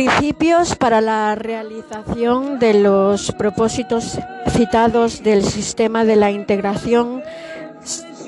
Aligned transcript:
Principios 0.00 0.76
para 0.76 1.02
la 1.02 1.34
realización 1.34 2.58
de 2.58 2.72
los 2.72 3.32
propósitos 3.32 4.18
citados 4.48 5.22
del 5.22 5.44
sistema 5.44 6.06
de 6.06 6.16
la 6.16 6.30
integración 6.30 7.22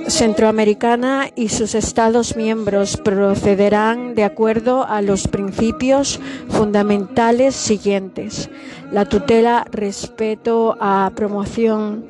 centroamericana 0.09 1.29
y 1.35 1.49
sus 1.49 1.75
Estados 1.75 2.37
miembros 2.37 2.97
procederán 2.97 4.15
de 4.15 4.25
acuerdo 4.25 4.87
a 4.87 5.03
los 5.03 5.29
principios 5.29 6.21
fundamentales 6.49 7.55
siguientes. 7.55 8.51
La 8.91 9.05
tutela, 9.07 9.67
respeto 9.71 10.77
a 10.81 11.11
promoción 11.15 12.05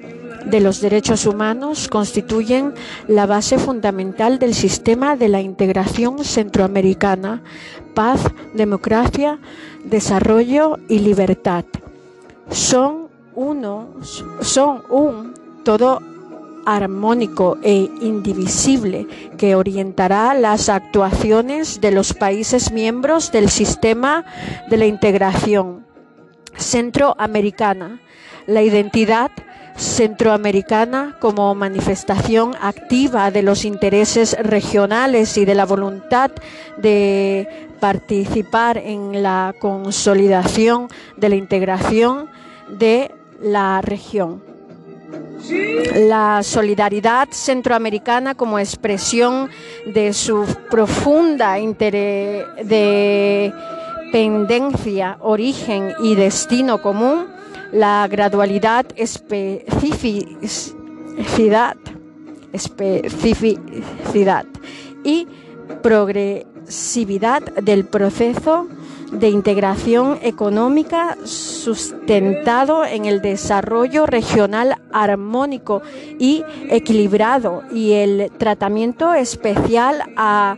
de 0.47 0.61
los 0.61 0.81
derechos 0.81 1.27
humanos 1.27 1.89
constituyen 1.89 2.75
la 3.07 3.27
base 3.27 3.59
fundamental 3.59 4.39
del 4.39 4.55
sistema 4.55 5.17
de 5.17 5.29
la 5.29 5.41
integración 5.41 6.25
centroamericana, 6.25 7.43
paz, 7.95 8.21
democracia, 8.55 9.39
desarrollo 9.85 10.79
y 10.89 10.99
libertad. 10.99 11.65
Son 12.51 13.09
unos, 13.35 14.25
son 14.41 14.83
un 14.91 15.35
todo 15.65 16.01
armónico 16.67 17.59
e 17.63 17.91
indivisible 18.01 19.07
que 19.37 19.55
orientará 19.55 20.35
las 20.35 20.69
actuaciones 20.69 21.81
de 21.81 21.91
los 21.91 22.15
países 22.15 22.73
miembros 22.73 23.33
del 23.33 23.49
sistema 23.49 24.25
de 24.69 24.77
la 24.77 24.87
integración 24.87 25.87
centroamericana. 26.57 28.01
La 28.47 28.63
identidad 28.63 29.31
centroamericana 29.77 31.17
como 31.21 31.55
manifestación 31.55 32.55
activa 32.61 33.31
de 33.31 33.43
los 33.43 33.65
intereses 33.65 34.37
regionales 34.41 35.37
y 35.39 35.45
de 35.45 35.55
la 35.55 35.65
voluntad 35.65 36.31
de 36.77 37.69
participar 37.81 38.79
en 38.79 39.23
la 39.23 39.55
consolidación 39.59 40.89
de 41.17 41.29
la 41.29 41.37
integración 41.37 42.29
de 42.69 43.11
la 43.41 43.81
región. 43.81 44.52
La 46.09 46.43
solidaridad 46.43 47.29
centroamericana 47.31 48.35
como 48.35 48.59
expresión 48.59 49.49
de 49.87 50.13
su 50.13 50.45
profunda 50.71 51.59
dependencia, 54.13 55.17
origen 55.21 55.93
y 56.03 56.15
destino 56.15 56.81
común, 56.81 57.27
la 57.73 58.09
gradualidad, 58.09 58.87
especificidad, 58.97 61.77
especificidad 62.53 64.47
y 65.05 65.27
progresividad 65.83 67.43
del 67.63 67.85
proceso 67.87 68.69
de 69.13 69.29
integración 69.29 70.19
económica 70.23 71.17
sustentado 71.25 72.85
en 72.85 73.05
el 73.05 73.21
desarrollo 73.21 74.07
regional 74.07 74.77
armónico 74.93 75.83
y 76.19 76.45
equilibrado 76.69 77.63
y 77.73 77.93
el 77.93 78.33
tratamiento 78.39 79.13
especial 79.15 80.03
a 80.17 80.57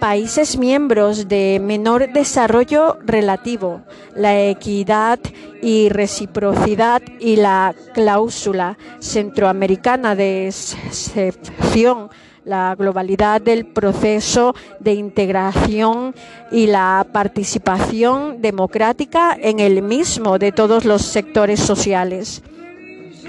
países 0.00 0.58
miembros 0.58 1.28
de 1.28 1.60
menor 1.62 2.12
desarrollo 2.12 2.98
relativo, 3.06 3.82
la 4.14 4.38
equidad 4.38 5.18
y 5.62 5.88
reciprocidad 5.88 7.00
y 7.20 7.36
la 7.36 7.74
cláusula 7.94 8.76
centroamericana 8.98 10.14
de 10.14 10.48
excepción 10.48 12.10
la 12.44 12.74
globalidad 12.74 13.40
del 13.40 13.66
proceso 13.66 14.54
de 14.80 14.94
integración 14.94 16.14
y 16.50 16.66
la 16.66 17.06
participación 17.10 18.42
democrática 18.42 19.36
en 19.40 19.60
el 19.60 19.82
mismo 19.82 20.38
de 20.38 20.52
todos 20.52 20.84
los 20.84 21.02
sectores 21.02 21.60
sociales. 21.60 22.42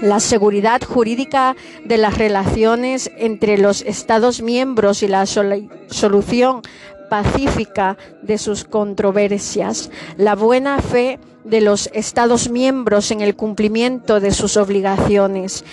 La 0.02 0.20
seguridad 0.20 0.82
jurídica 0.82 1.56
de 1.84 1.96
las 1.96 2.18
relaciones 2.18 3.10
entre 3.16 3.56
los 3.56 3.80
Estados 3.82 4.42
miembros 4.42 5.02
y 5.02 5.08
la 5.08 5.24
solución 5.24 6.60
pacífica 7.08 7.96
de 8.20 8.36
sus 8.36 8.64
controversias, 8.64 9.90
la 10.18 10.34
buena 10.34 10.80
fe 10.80 11.18
de 11.44 11.60
los 11.60 11.88
Estados 11.94 12.50
miembros 12.50 13.10
en 13.10 13.20
el 13.22 13.36
cumplimiento 13.36 14.20
de 14.20 14.32
sus 14.32 14.56
obligaciones, 14.56 15.64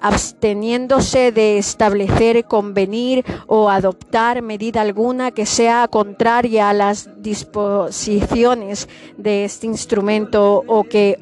absteniéndose 0.00 1.32
de 1.32 1.58
establecer, 1.58 2.44
convenir 2.44 3.24
o 3.46 3.70
adoptar 3.70 4.42
medida 4.42 4.80
alguna 4.80 5.30
que 5.30 5.46
sea 5.46 5.88
contraria 5.88 6.70
a 6.70 6.74
las 6.74 7.22
disposiciones 7.22 8.88
de 9.16 9.44
este 9.44 9.66
instrumento 9.66 10.64
o 10.66 10.84
que 10.84 11.18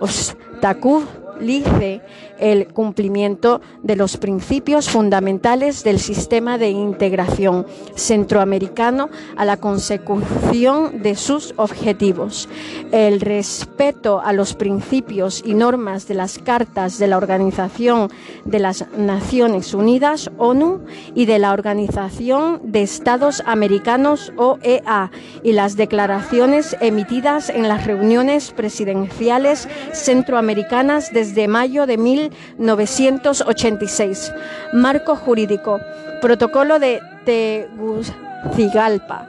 obstaculice 0.00 2.02
el 2.38 2.68
cumplimiento 2.68 3.60
de 3.82 3.96
los 3.96 4.16
principios 4.16 4.88
fundamentales 4.88 5.84
del 5.84 5.98
sistema 5.98 6.58
de 6.58 6.70
integración 6.70 7.66
centroamericano 7.94 9.10
a 9.36 9.44
la 9.44 9.56
consecución 9.56 11.02
de 11.02 11.14
sus 11.14 11.54
objetivos. 11.56 12.48
El 12.92 13.20
respeto 13.20 14.20
a 14.20 14.32
los 14.32 14.54
principios 14.54 15.42
y 15.44 15.54
normas 15.54 16.08
de 16.08 16.14
las 16.14 16.38
cartas 16.38 16.98
de 16.98 17.06
la 17.06 17.16
Organización 17.16 18.10
de 18.44 18.58
las 18.58 18.86
Naciones 18.96 19.74
Unidas, 19.74 20.30
ONU, 20.38 20.80
y 21.14 21.26
de 21.26 21.38
la 21.38 21.52
Organización 21.52 22.60
de 22.64 22.82
Estados 22.82 23.42
Americanos, 23.46 24.32
OEA, 24.36 25.10
y 25.42 25.52
las 25.52 25.76
declaraciones 25.76 26.76
emitidas 26.80 27.48
en 27.48 27.68
las 27.68 27.86
reuniones 27.86 28.52
presidenciales 28.52 29.68
centroamericanas 29.92 31.12
desde 31.12 31.48
mayo 31.48 31.86
de 31.86 31.98
1986. 32.58 34.32
Marco 34.72 35.16
jurídico. 35.16 35.80
Protocolo 36.20 36.78
de 36.78 37.00
Tegucigalpa. 37.24 39.28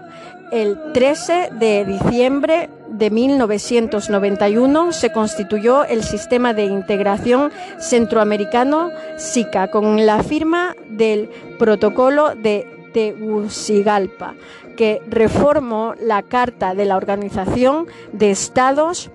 El 0.51 0.93
13 0.93 1.49
de 1.53 1.85
diciembre 1.85 2.69
de 2.87 3.09
1991 3.09 4.93
se 4.93 5.11
constituyó 5.11 5.83
el 5.83 6.03
Sistema 6.03 6.53
de 6.53 6.65
Integración 6.65 7.51
Centroamericano 7.79 8.91
SICA 9.17 9.69
con 9.69 10.05
la 10.05 10.23
firma 10.23 10.75
del 10.89 11.29
Protocolo 11.59 12.35
de 12.35 12.89
Tegucigalpa, 12.93 14.35
que 14.77 15.01
reformó 15.09 15.95
la 15.99 16.21
Carta 16.21 16.75
de 16.75 16.85
la 16.85 16.95
Organización 16.95 17.87
de 18.13 18.31
Estados 18.31 19.11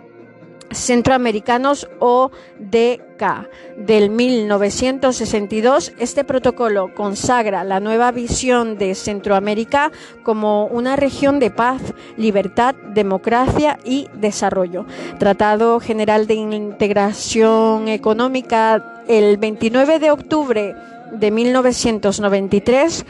centroamericanos 0.71 1.89
ODK 1.99 3.49
del 3.77 4.11
1962. 4.11 5.93
Este 5.99 6.25
protocolo 6.25 6.95
consagra 6.95 7.65
la 7.65 7.81
nueva 7.81 8.13
visión 8.13 8.79
de 8.79 8.95
Centroamérica 8.95 9.93
como 10.23 10.67
una 10.67 10.97
región 10.97 11.39
de 11.39 11.51
paz, 11.51 11.83
libertad, 12.17 12.75
democracia 12.95 13.79
y 13.85 14.09
desarrollo. 14.15 14.87
Tratado 15.19 15.81
General 15.81 16.27
de 16.27 16.35
Integración 16.35 17.89
Económica 17.89 19.03
el 19.09 19.37
29 19.39 19.99
de 19.99 20.11
octubre 20.11 20.77
de 21.13 21.31
1993 21.31 23.05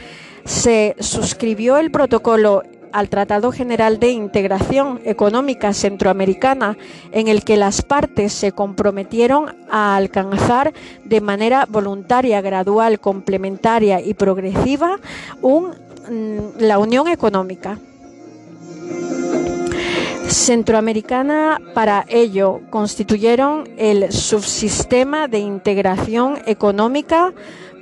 se 0.45 0.95
suscribió 0.99 1.77
el 1.77 1.91
protocolo 1.91 2.63
al 2.93 3.09
Tratado 3.09 3.51
General 3.51 3.99
de 3.99 4.11
Integración 4.11 5.01
Económica 5.05 5.73
Centroamericana, 5.73 6.77
en 7.11 7.27
el 7.27 7.43
que 7.43 7.57
las 7.57 7.81
partes 7.81 8.33
se 8.33 8.51
comprometieron 8.51 9.55
a 9.69 9.95
alcanzar 9.95 10.73
de 11.03 11.21
manera 11.21 11.65
voluntaria, 11.69 12.41
gradual, 12.41 12.99
complementaria 12.99 14.01
y 14.01 14.13
progresiva 14.13 14.99
mm, 15.41 16.59
la 16.59 16.79
Unión 16.79 17.07
Económica. 17.07 17.77
Centroamericana 20.27 21.59
para 21.73 22.05
ello 22.07 22.61
constituyeron 22.69 23.69
el 23.77 24.13
subsistema 24.13 25.27
de 25.27 25.39
integración 25.39 26.37
económica 26.45 27.33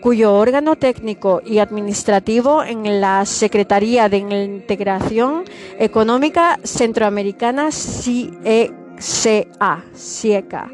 cuyo 0.01 0.33
órgano 0.33 0.75
técnico 0.75 1.41
y 1.45 1.59
administrativo 1.59 2.63
en 2.63 3.01
la 3.01 3.25
Secretaría 3.25 4.09
de 4.09 4.17
Integración 4.17 5.43
Económica 5.77 6.59
Centroamericana 6.63 7.71
CIECA, 7.71 8.73
CIECA 9.95 10.69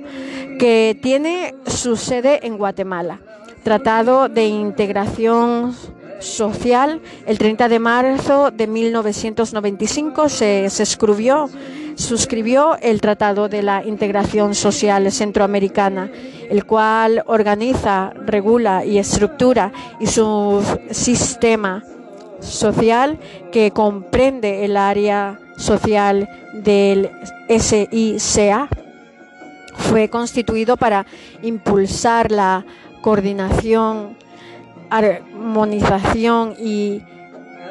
que 0.58 0.98
tiene 1.02 1.56
su 1.66 1.96
sede 1.96 2.46
en 2.46 2.58
Guatemala. 2.58 3.20
Tratado 3.64 4.30
de 4.30 4.46
Integración 4.46 5.76
Social, 6.20 7.02
el 7.26 7.38
30 7.38 7.68
de 7.68 7.80
marzo 7.80 8.52
de 8.52 8.68
1995 8.68 10.30
se, 10.30 10.70
se 10.70 10.84
escribió 10.84 11.50
suscribió 11.96 12.78
el 12.82 13.02
Tratado 13.02 13.50
de 13.50 13.64
la 13.64 13.84
Integración 13.84 14.56
Social 14.56 15.12
Centroamericana, 15.12 16.12
el 16.50 16.66
cual 16.66 17.24
organiza, 17.26 18.14
regula 18.26 18.86
y 18.86 18.98
estructura 18.98 19.72
y 20.00 20.08
su 20.08 20.62
sistema 20.92 21.84
social 22.40 23.18
que 23.52 23.72
comprende 23.72 24.66
el 24.66 24.78
área 24.78 25.40
social 25.58 26.30
del 26.54 27.10
SICA 27.48 28.70
fue 29.78 30.10
constituido 30.10 30.78
para 30.78 31.06
impulsar 31.42 32.32
la 32.32 32.66
coordinación, 33.02 34.18
armonización 34.90 36.56
y 36.60 37.02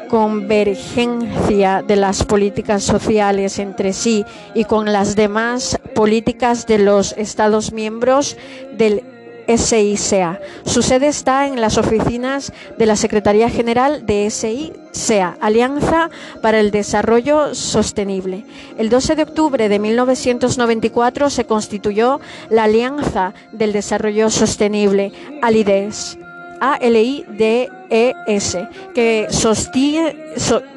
convergencia 0.08 1.82
de 1.86 1.96
las 1.96 2.24
políticas 2.24 2.82
sociales 2.82 3.58
entre 3.58 3.92
sí 3.92 4.24
y 4.54 4.64
con 4.64 4.92
las 4.92 5.16
demás 5.16 5.78
políticas 5.94 6.66
de 6.66 6.78
los 6.78 7.12
Estados 7.16 7.72
miembros 7.72 8.36
del 8.76 9.02
SICA. 9.46 10.40
Su 10.64 10.82
sede 10.82 11.08
está 11.08 11.46
en 11.46 11.60
las 11.60 11.78
oficinas 11.78 12.52
de 12.78 12.86
la 12.86 12.96
Secretaría 12.96 13.50
General 13.50 14.06
de 14.06 14.30
SICA, 14.30 15.36
Alianza 15.40 16.10
para 16.40 16.60
el 16.60 16.70
Desarrollo 16.70 17.54
Sostenible. 17.54 18.44
El 18.78 18.88
12 18.88 19.16
de 19.16 19.22
octubre 19.22 19.68
de 19.68 19.78
1994 19.78 21.30
se 21.30 21.44
constituyó 21.44 22.20
la 22.48 22.64
Alianza 22.64 23.34
del 23.52 23.72
Desarrollo 23.72 24.30
Sostenible, 24.30 25.12
ALIDES. 25.42 26.18
A-L-I-D-E-S, 26.72 28.48
que, 28.94 29.28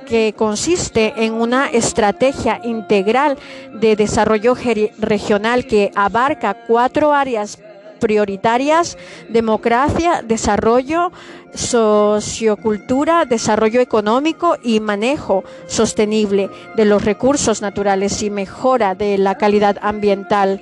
que 0.06 0.34
consiste 0.36 1.14
en 1.16 1.32
una 1.34 1.70
estrategia 1.70 2.60
integral 2.64 3.38
de 3.74 3.96
desarrollo 3.96 4.54
regional 5.00 5.66
que 5.66 5.92
abarca 5.96 6.66
cuatro 6.68 7.14
áreas 7.14 7.58
prioritarias, 8.02 8.98
democracia, 9.30 10.22
desarrollo, 10.22 11.14
sociocultura, 11.54 13.24
desarrollo 13.24 13.80
económico 13.80 14.58
y 14.62 14.82
manejo 14.82 15.46
sostenible 15.68 16.50
de 16.76 16.84
los 16.84 17.04
recursos 17.04 17.62
naturales 17.62 18.22
y 18.22 18.30
mejora 18.30 18.94
de 18.94 19.18
la 19.18 19.36
calidad 19.36 19.78
ambiental. 19.82 20.62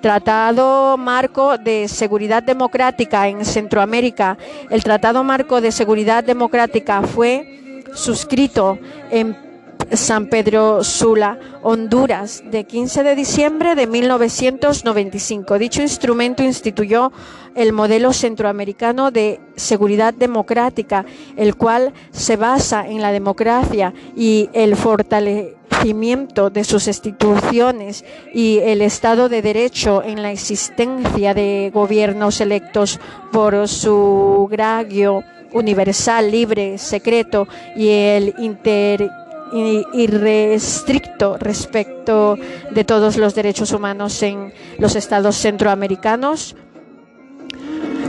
Tratado 0.00 0.96
Marco 0.96 1.58
de 1.58 1.88
Seguridad 1.88 2.42
Democrática 2.42 3.28
en 3.28 3.44
Centroamérica. 3.44 4.36
El 4.70 4.82
Tratado 4.82 5.22
Marco 5.24 5.60
de 5.60 5.72
Seguridad 5.72 6.24
Democrática 6.24 7.02
fue 7.02 7.82
suscrito 7.94 8.78
en 9.10 9.45
San 9.92 10.26
Pedro 10.26 10.82
Sula, 10.82 11.38
Honduras, 11.62 12.42
de 12.50 12.64
15 12.64 13.02
de 13.02 13.14
diciembre 13.14 13.74
de 13.74 13.86
1995. 13.86 15.58
Dicho 15.58 15.82
instrumento 15.82 16.42
instituyó 16.42 17.12
el 17.54 17.72
modelo 17.72 18.12
centroamericano 18.12 19.10
de 19.10 19.40
seguridad 19.54 20.12
democrática, 20.12 21.04
el 21.36 21.56
cual 21.56 21.92
se 22.10 22.36
basa 22.36 22.86
en 22.86 23.00
la 23.00 23.12
democracia 23.12 23.94
y 24.16 24.50
el 24.52 24.76
fortalecimiento 24.76 26.50
de 26.50 26.64
sus 26.64 26.86
instituciones 26.88 28.04
y 28.34 28.58
el 28.58 28.82
Estado 28.82 29.28
de 29.28 29.42
Derecho 29.42 30.02
en 30.02 30.22
la 30.22 30.32
existencia 30.32 31.32
de 31.32 31.70
gobiernos 31.72 32.40
electos 32.40 33.00
por 33.32 33.68
su 33.68 34.48
gragio 34.50 35.22
universal, 35.52 36.30
libre, 36.30 36.76
secreto 36.78 37.46
y 37.76 37.88
el 37.88 38.34
inter 38.38 39.10
irrestricto 39.52 41.36
respecto 41.38 42.38
de 42.70 42.84
todos 42.84 43.16
los 43.16 43.34
derechos 43.34 43.72
humanos 43.72 44.22
en 44.22 44.52
los 44.78 44.96
estados 44.96 45.36
centroamericanos. 45.36 46.56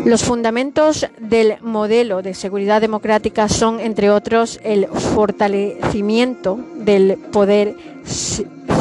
Los 0.06 0.24
fundamentos 0.24 1.08
del 1.20 1.56
modelo 1.62 2.22
de 2.22 2.34
seguridad 2.34 2.82
democrática 2.82 3.50
son, 3.50 3.80
entre 3.80 4.10
otros, 4.10 4.60
el 4.64 4.88
fortalecimiento 4.88 6.60
del 6.76 7.18
poder 7.32 7.76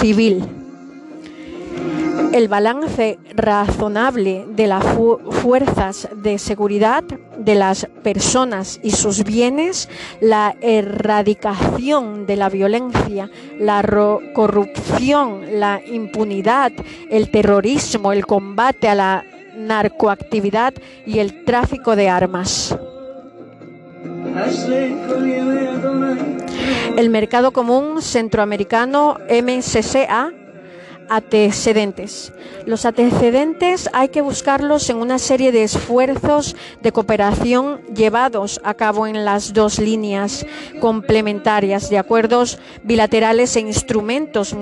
civil 0.01 0.45
el 2.37 2.49
balance 2.49 3.19
razonable 3.35 4.45
de 4.51 4.67
las 4.67 4.85
fuerzas 4.85 6.07
de 6.15 6.39
seguridad 6.39 7.03
de 7.03 7.55
las 7.55 7.89
personas 8.03 8.79
y 8.83 8.91
sus 8.91 9.25
bienes, 9.25 9.89
la 10.21 10.55
erradicación 10.61 12.27
de 12.27 12.37
la 12.37 12.51
violencia, 12.51 13.31
la 13.59 13.83
corrupción, 14.35 15.59
la 15.59 15.81
impunidad, 15.87 16.73
el 17.11 17.31
terrorismo, 17.31 18.13
el 18.13 18.27
combate 18.27 18.89
a 18.89 18.95
la 18.95 19.25
narcoactividad 19.57 20.75
y 21.07 21.21
el 21.21 21.43
tráfico 21.45 21.97
de 21.97 22.11
armas. 22.11 22.77
El 26.99 27.09
Mercado 27.09 27.53
Común 27.53 28.03
Centroamericano 28.03 29.19
MCCA 29.31 30.33
antecedentes. 31.09 32.33
Los 32.65 32.85
antecedentes 32.85 33.89
hay 33.93 34.09
que 34.09 34.21
buscarlos 34.21 34.89
en 34.91 34.97
una 34.97 35.19
serie 35.19 35.53
de 35.53 35.63
esfuerzos 35.65 36.57
de 36.83 36.93
cooperación 36.93 37.81
llevados 37.95 38.61
a 38.65 38.75
cabo 38.75 39.07
en 39.07 39.25
las 39.25 39.53
dos 39.53 39.79
líneas 39.79 40.47
complementarias 40.81 41.91
de 41.91 41.99
acuerdos 41.99 42.59
bilaterales 42.83 43.57
e 43.57 43.61
instrumentos 43.61 44.55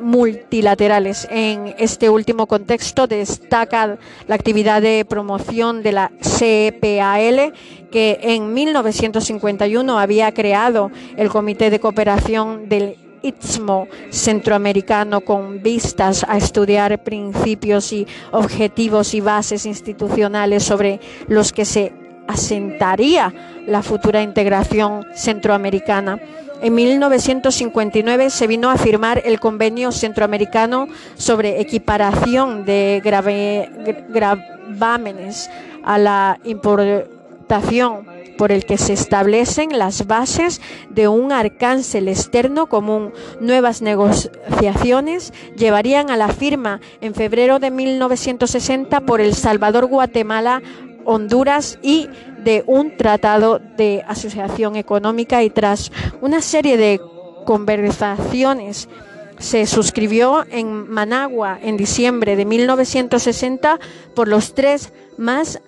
multilaterales. 0.00 1.26
En 1.30 1.74
este 1.78 2.08
último 2.08 2.46
contexto 2.46 3.06
destaca 3.06 3.98
la 4.26 4.34
actividad 4.34 4.82
de 4.82 5.04
promoción 5.04 5.82
de 5.82 5.92
la 5.92 6.12
CPAL, 6.20 7.52
que 7.90 8.18
en 8.22 8.52
1951 8.52 9.98
había 9.98 10.32
creado 10.32 10.90
el 11.16 11.28
Comité 11.28 11.70
de 11.70 11.80
Cooperación 11.80 12.68
del 12.68 13.07
Istmo 13.22 13.88
Centroamericano 14.10 15.20
con 15.22 15.62
vistas 15.62 16.24
a 16.28 16.36
estudiar 16.36 17.02
principios 17.02 17.92
y 17.92 18.06
objetivos 18.32 19.14
y 19.14 19.20
bases 19.20 19.66
institucionales 19.66 20.62
sobre 20.62 21.00
los 21.28 21.52
que 21.52 21.64
se 21.64 21.92
asentaría 22.26 23.32
la 23.66 23.82
futura 23.82 24.22
integración 24.22 25.06
centroamericana. 25.14 26.18
En 26.60 26.74
1959 26.74 28.30
se 28.30 28.46
vino 28.46 28.70
a 28.70 28.76
firmar 28.76 29.22
el 29.24 29.38
Convenio 29.38 29.92
Centroamericano 29.92 30.88
sobre 31.16 31.60
equiparación 31.60 32.64
de 32.64 33.00
gravámenes 34.08 35.48
a 35.84 35.98
la 35.98 36.40
importación 36.44 38.17
por 38.38 38.52
el 38.52 38.64
que 38.64 38.78
se 38.78 38.94
establecen 38.94 39.78
las 39.78 40.06
bases 40.06 40.62
de 40.88 41.08
un 41.08 41.32
arcángel 41.32 42.08
externo 42.08 42.68
común. 42.68 43.12
Nuevas 43.40 43.82
negociaciones 43.82 45.34
llevarían 45.56 46.10
a 46.10 46.16
la 46.16 46.28
firma 46.28 46.80
en 47.02 47.14
febrero 47.14 47.58
de 47.58 47.70
1960 47.70 49.00
por 49.00 49.20
El 49.20 49.34
Salvador, 49.34 49.86
Guatemala, 49.86 50.62
Honduras 51.04 51.78
y 51.82 52.08
de 52.44 52.64
un 52.66 52.96
tratado 52.96 53.58
de 53.58 54.04
asociación 54.06 54.76
económica 54.76 55.42
y 55.42 55.50
tras 55.50 55.90
una 56.20 56.40
serie 56.40 56.76
de 56.76 57.00
conversaciones 57.44 58.88
se 59.38 59.66
suscribió 59.66 60.44
en 60.50 60.88
Managua 60.90 61.58
en 61.62 61.76
diciembre 61.76 62.36
de 62.36 62.44
1960 62.44 63.78
por 64.14 64.28
los 64.28 64.54
tres 64.54 64.92
más 65.16 65.60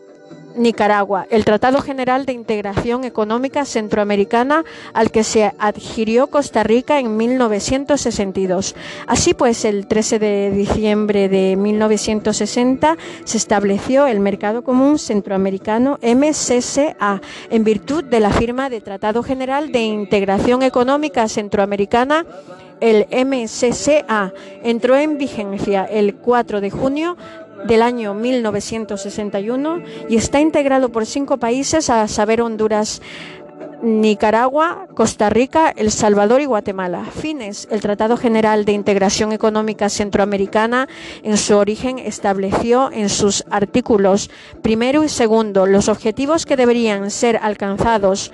Nicaragua, 0.55 1.27
el 1.31 1.45
Tratado 1.45 1.81
General 1.81 2.27
de 2.27 2.33
Integración 2.33 3.05
Económica 3.05 3.65
Centroamericana 3.65 4.65
al 4.93 5.11
que 5.11 5.25
se 5.25 5.53
adhirió 5.59 6.29
Costa 6.29 6.63
Rica 6.63 6.99
en 6.99 7.17
1962. 7.17 8.75
Así 9.07 9.35
pues, 9.35 9.65
el 9.65 9.87
13 9.87 10.19
de 10.19 10.51
diciembre 10.51 11.29
de 11.29 11.57
1960 11.57 12.97
se 13.25 13.37
estableció 13.37 14.07
el 14.07 14.21
Mercado 14.21 14.63
Común 14.63 14.99
Centroamericano 14.99 15.99
MCCA 16.03 17.21
en 17.51 17.65
virtud 17.65 18.05
de 18.05 18.21
la 18.21 18.31
firma 18.31 18.71
de 18.71 18.81
Tratado 18.81 19.23
General 19.23 19.73
de 19.73 19.83
Integración 19.83 20.63
Económica 20.63 21.29
Centroamericana 21.29 22.27
el 22.81 23.07
MCCA 23.11 24.33
entró 24.63 24.97
en 24.97 25.19
vigencia 25.19 25.85
el 25.85 26.15
4 26.17 26.61
de 26.61 26.71
junio 26.71 27.17
del 27.67 27.83
año 27.83 28.15
1961 28.15 29.83
y 30.09 30.17
está 30.17 30.41
integrado 30.41 30.91
por 30.91 31.07
cinco 31.07 31.39
países, 31.39 31.91
a 31.91 32.07
saber 32.09 32.43
Honduras, 32.43 33.01
Nicaragua, 33.83 34.87
Costa 34.95 35.31
Rica, 35.31 35.73
El 35.75 35.91
Salvador 35.91 36.41
y 36.41 36.47
Guatemala. 36.47 37.05
Fines, 37.05 37.67
el 37.71 37.81
Tratado 37.81 38.17
General 38.17 38.65
de 38.65 38.73
Integración 38.73 39.33
Económica 39.33 39.89
Centroamericana 39.89 40.89
en 41.23 41.37
su 41.37 41.57
origen 41.57 41.99
estableció 41.99 42.91
en 42.93 43.09
sus 43.09 43.45
artículos 43.51 44.31
primero 44.63 45.03
y 45.03 45.09
segundo 45.09 45.67
los 45.67 45.89
objetivos 45.89 46.45
que 46.45 46.57
deberían 46.57 47.11
ser 47.11 47.39
alcanzados 47.43 48.33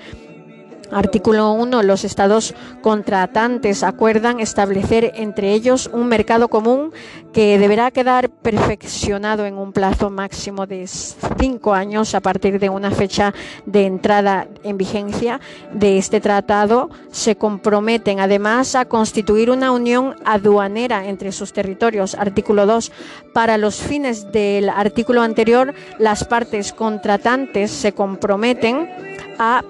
Artículo 0.91 1.51
1. 1.51 1.83
Los 1.83 2.03
estados 2.03 2.53
contratantes 2.81 3.83
acuerdan 3.83 4.39
establecer 4.39 5.11
entre 5.15 5.53
ellos 5.53 5.89
un 5.91 6.07
mercado 6.07 6.47
común 6.47 6.91
que 7.33 7.59
deberá 7.59 7.91
quedar 7.91 8.29
perfeccionado 8.29 9.45
en 9.45 9.55
un 9.55 9.73
plazo 9.73 10.09
máximo 10.09 10.65
de 10.65 10.87
cinco 10.87 11.73
años 11.73 12.15
a 12.15 12.21
partir 12.21 12.59
de 12.59 12.69
una 12.69 12.91
fecha 12.91 13.33
de 13.65 13.85
entrada 13.85 14.47
en 14.63 14.77
vigencia 14.77 15.39
de 15.73 15.97
este 15.97 16.21
tratado. 16.21 16.89
Se 17.11 17.35
comprometen 17.35 18.19
además 18.19 18.75
a 18.75 18.85
constituir 18.85 19.51
una 19.51 19.71
unión 19.71 20.15
aduanera 20.25 21.07
entre 21.07 21.31
sus 21.31 21.53
territorios. 21.53 22.15
Artículo 22.15 22.65
2. 22.65 22.91
Para 23.33 23.57
los 23.57 23.75
fines 23.75 24.31
del 24.31 24.69
artículo 24.69 25.21
anterior, 25.21 25.73
las 25.99 26.23
partes 26.23 26.73
contratantes 26.73 27.71
se 27.71 27.91
comprometen 27.91 29.16
a 29.39 29.63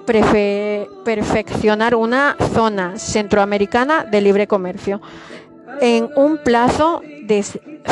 perfeccionar 1.04 1.94
una 1.94 2.36
zona 2.54 2.98
centroamericana 2.98 4.04
de 4.04 4.20
libre 4.20 4.46
comercio 4.46 5.00
en 5.80 6.10
un 6.16 6.38
plazo 6.38 7.02
de 7.22 7.44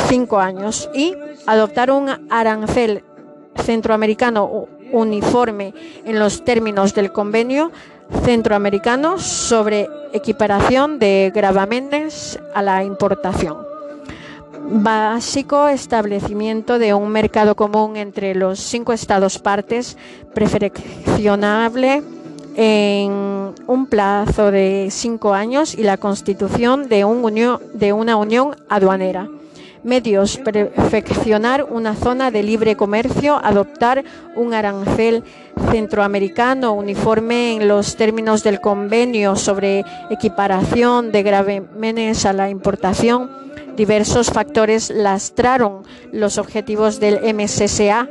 cinco 0.09 0.39
años 0.39 0.89
y 0.93 1.15
adoptar 1.45 1.91
un 1.91 2.09
arancel 2.29 3.03
centroamericano 3.55 4.67
uniforme 4.91 5.73
en 6.05 6.19
los 6.19 6.43
términos 6.43 6.93
del 6.93 7.11
convenio 7.11 7.71
centroamericano 8.23 9.19
sobre 9.19 9.89
equiparación 10.13 10.97
de 10.99 11.31
gravamenes 11.33 12.39
a 12.53 12.61
la 12.61 12.83
importación 12.83 13.66
básico 14.69 15.67
establecimiento 15.67 16.77
de 16.79 16.93
un 16.93 17.09
mercado 17.09 17.55
común 17.55 17.95
entre 17.95 18.35
los 18.35 18.59
cinco 18.59 18.93
estados 18.93 19.39
partes, 19.39 19.97
preferencionable 20.33 22.03
en 22.55 23.53
un 23.67 23.87
plazo 23.87 24.51
de 24.51 24.89
cinco 24.91 25.33
años 25.33 25.73
y 25.75 25.83
la 25.83 25.97
constitución 25.97 26.89
de, 26.89 27.05
un 27.05 27.59
de 27.73 27.93
una 27.93 28.17
unión 28.17 28.55
aduanera. 28.67 29.29
Medios, 29.83 30.37
perfeccionar 30.37 31.63
una 31.63 31.95
zona 31.95 32.31
de 32.31 32.43
libre 32.43 32.75
comercio, 32.75 33.39
adoptar 33.43 34.03
un 34.35 34.53
arancel 34.53 35.23
centroamericano 35.71 36.73
uniforme 36.73 37.55
en 37.55 37.67
los 37.67 37.95
términos 37.95 38.43
del 38.43 38.61
convenio 38.61 39.35
sobre 39.35 39.83
equiparación 40.09 41.11
de 41.11 41.23
gravemenes 41.23 42.25
a 42.25 42.33
la 42.33 42.49
importación, 42.49 43.29
diversos 43.75 44.31
factores 44.31 44.89
lastraron 44.89 45.83
los 46.11 46.37
objetivos 46.37 46.99
del 46.99 47.19
MSSA 47.33 48.09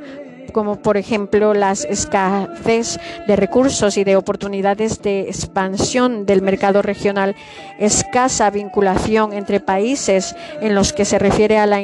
como 0.56 0.80
por 0.80 0.96
ejemplo 0.96 1.52
las 1.52 1.84
escasez 1.84 2.98
de 3.28 3.36
recursos 3.36 3.98
y 3.98 4.04
de 4.04 4.16
oportunidades 4.16 5.02
de 5.02 5.28
expansión 5.28 6.24
del 6.24 6.40
mercado 6.40 6.80
regional, 6.80 7.36
escasa 7.78 8.48
vinculación 8.48 9.34
entre 9.34 9.60
países 9.60 10.34
en 10.62 10.74
los 10.74 10.94
que 10.94 11.04
se 11.04 11.18
refiere 11.18 11.58
a 11.58 11.66
la 11.66 11.82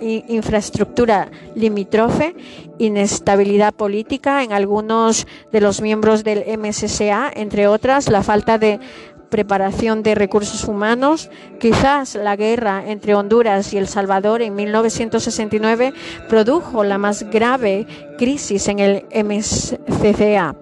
infraestructura 0.00 1.30
limítrofe, 1.54 2.34
inestabilidad 2.78 3.74
política 3.74 4.42
en 4.42 4.54
algunos 4.54 5.26
de 5.52 5.60
los 5.60 5.82
miembros 5.82 6.24
del 6.24 6.42
MSSA, 6.58 7.30
entre 7.34 7.66
otras, 7.66 8.08
la 8.08 8.22
falta 8.22 8.56
de 8.56 8.80
preparación 9.34 10.04
de 10.04 10.14
recursos 10.14 10.62
humanos. 10.62 11.28
Quizás 11.58 12.14
la 12.14 12.36
guerra 12.36 12.84
entre 12.86 13.16
Honduras 13.16 13.72
y 13.72 13.78
El 13.78 13.88
Salvador 13.88 14.42
en 14.42 14.54
1969 14.54 15.92
produjo 16.28 16.84
la 16.84 16.98
más 16.98 17.28
grave 17.28 17.84
crisis 18.16 18.68
en 18.68 18.78
el 18.78 19.06
MSCA. 19.12 20.54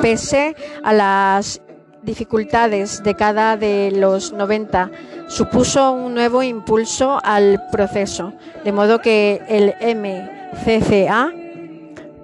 Pese 0.00 0.56
a 0.82 0.94
las 0.94 1.60
dificultades 2.02 3.02
de 3.02 3.14
cada 3.14 3.58
de 3.58 3.92
los 3.94 4.32
90, 4.32 4.90
supuso 5.26 5.92
un 5.92 6.14
nuevo 6.14 6.42
impulso 6.42 7.20
al 7.22 7.62
proceso, 7.70 8.32
de 8.64 8.72
modo 8.72 9.02
que 9.02 9.42
el 9.50 9.74
MCCA 9.98 11.30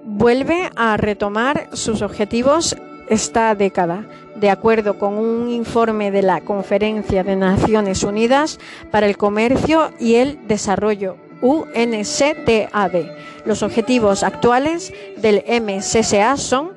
vuelve 0.02 0.70
a 0.76 0.96
retomar 0.96 1.68
sus 1.74 2.00
objetivos 2.00 2.74
esta 3.10 3.54
década 3.54 4.06
de 4.36 4.50
acuerdo 4.50 4.98
con 4.98 5.14
un 5.14 5.50
informe 5.50 6.10
de 6.10 6.22
la 6.22 6.40
Conferencia 6.40 7.24
de 7.24 7.36
Naciones 7.36 8.02
Unidas 8.02 8.58
para 8.90 9.06
el 9.06 9.16
Comercio 9.16 9.90
y 9.98 10.16
el 10.16 10.46
Desarrollo, 10.46 11.16
UNCTAD. 11.40 12.92
Los 13.44 13.62
objetivos 13.62 14.22
actuales 14.22 14.92
del 15.16 15.44
MCCA 15.46 16.36
son 16.36 16.72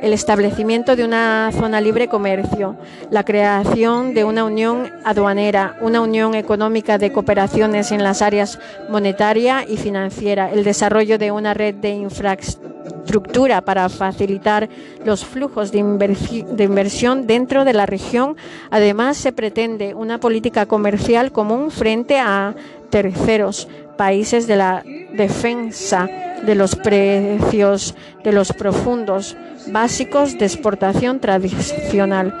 el 0.00 0.12
establecimiento 0.12 0.96
de 0.96 1.04
una 1.04 1.50
zona 1.52 1.80
libre 1.80 2.08
comercio, 2.08 2.76
la 3.10 3.24
creación 3.24 4.14
de 4.14 4.24
una 4.24 4.44
unión 4.44 4.90
aduanera, 5.04 5.76
una 5.80 6.00
unión 6.00 6.34
económica 6.34 6.98
de 6.98 7.12
cooperaciones 7.12 7.92
en 7.92 8.02
las 8.02 8.22
áreas 8.22 8.58
monetaria 8.88 9.64
y 9.68 9.76
financiera, 9.76 10.50
el 10.50 10.64
desarrollo 10.64 11.18
de 11.18 11.30
una 11.30 11.54
red 11.54 11.74
de 11.74 11.90
infraestructura 11.90 13.60
para 13.60 13.88
facilitar 13.88 14.68
los 15.04 15.24
flujos 15.24 15.72
de, 15.72 15.78
inversión 15.78 17.26
dentro 17.26 17.64
de 17.64 17.72
la 17.72 17.86
región. 17.86 18.36
Además, 18.70 19.16
se 19.16 19.32
pretende 19.32 19.94
una 19.94 20.18
política 20.18 20.66
comercial 20.66 21.32
común 21.32 21.70
frente 21.70 22.18
a 22.18 22.54
terceros 22.90 23.68
países 23.96 24.46
de 24.46 24.56
la 24.56 24.82
defensa 25.12 26.08
de 26.44 26.54
los 26.54 26.76
precios 26.76 27.94
de 28.22 28.32
los 28.32 28.52
profundos 28.52 29.36
básicos 29.68 30.36
de 30.38 30.46
exportación 30.46 31.20
tradicional. 31.20 32.34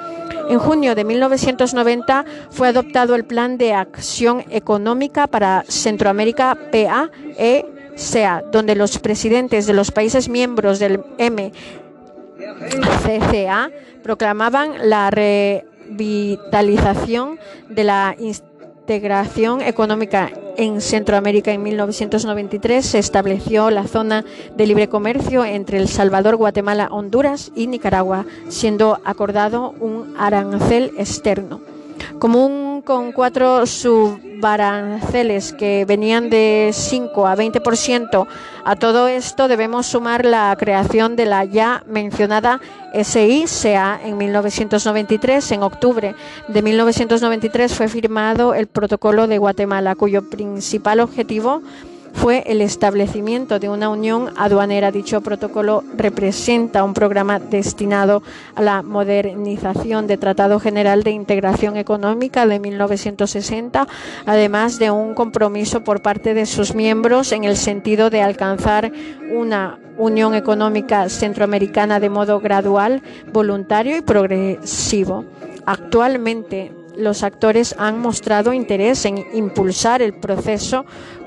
En 0.48 0.58
junio 0.58 0.94
de 0.94 1.04
1990 1.04 2.24
fue 2.50 2.68
adoptado 2.68 3.14
el 3.14 3.24
Plan 3.24 3.56
de 3.56 3.72
Acción 3.72 4.44
Económica 4.50 5.26
para 5.26 5.64
Centroamérica 5.68 6.58
PAECA, 6.70 8.44
donde 8.52 8.74
los 8.74 8.98
presidentes 8.98 9.66
de 9.66 9.72
los 9.72 9.90
países 9.90 10.28
miembros 10.28 10.78
del 10.78 11.02
MCCA 12.36 13.70
proclamaban 14.02 14.90
la 14.90 15.10
revitalización 15.10 17.38
de 17.70 17.84
la 17.84 18.14
integración 18.84 19.62
económica 19.62 20.30
en 20.58 20.82
Centroamérica 20.82 21.50
en 21.52 21.62
1993 21.62 22.84
se 22.84 22.98
estableció 22.98 23.70
la 23.70 23.86
zona 23.86 24.26
de 24.58 24.66
libre 24.66 24.90
comercio 24.90 25.42
entre 25.42 25.78
El 25.78 25.88
Salvador, 25.88 26.36
Guatemala, 26.36 26.88
Honduras 26.90 27.50
y 27.56 27.66
Nicaragua, 27.66 28.26
siendo 28.50 29.00
acordado 29.06 29.74
un 29.80 30.14
arancel 30.18 30.92
externo. 30.98 31.62
Común 32.18 32.73
con 32.84 33.12
cuatro 33.12 33.66
subaranceles 33.66 35.52
que 35.52 35.84
venían 35.86 36.28
de 36.30 36.70
5 36.72 37.26
a 37.26 37.34
20%, 37.34 38.26
a 38.64 38.76
todo 38.76 39.08
esto 39.08 39.48
debemos 39.48 39.86
sumar 39.86 40.24
la 40.24 40.54
creación 40.58 41.16
de 41.16 41.26
la 41.26 41.44
ya 41.44 41.82
mencionada 41.86 42.60
SICA 42.92 44.00
en 44.04 44.16
1993. 44.18 45.52
En 45.52 45.62
octubre 45.62 46.14
de 46.48 46.62
1993 46.62 47.74
fue 47.74 47.88
firmado 47.88 48.54
el 48.54 48.66
Protocolo 48.66 49.26
de 49.26 49.38
Guatemala, 49.38 49.94
cuyo 49.94 50.28
principal 50.28 51.00
objetivo 51.00 51.62
fue 52.14 52.44
el 52.46 52.62
establecimiento 52.62 53.58
de 53.58 53.68
una 53.68 53.88
unión 53.90 54.30
aduanera. 54.36 54.90
Dicho 54.90 55.20
protocolo 55.20 55.84
representa 55.96 56.84
un 56.84 56.94
programa 56.94 57.38
destinado 57.38 58.22
a 58.54 58.62
la 58.62 58.82
modernización 58.82 60.06
del 60.06 60.20
Tratado 60.20 60.60
General 60.60 61.02
de 61.02 61.10
Integración 61.10 61.76
Económica 61.76 62.46
de 62.46 62.60
1960, 62.60 63.86
además 64.24 64.78
de 64.78 64.90
un 64.90 65.14
compromiso 65.14 65.84
por 65.84 66.00
parte 66.00 66.32
de 66.32 66.46
sus 66.46 66.74
miembros 66.74 67.32
en 67.32 67.44
el 67.44 67.56
sentido 67.56 68.08
de 68.08 68.22
alcanzar 68.22 68.92
una 69.30 69.78
Unión 69.96 70.34
Económica 70.34 71.08
Centroamericana 71.08 72.00
de 72.00 72.10
modo 72.10 72.40
gradual, 72.40 73.02
voluntario 73.32 73.96
y 73.96 74.00
progresivo. 74.00 75.24
Actualmente, 75.66 76.72
los 76.96 77.22
actores 77.22 77.74
han 77.78 77.98
mostrado 77.98 78.52
interés 78.52 79.04
en 79.04 79.24
impulsar 79.34 80.02
el 80.02 80.14
proceso 80.14 80.84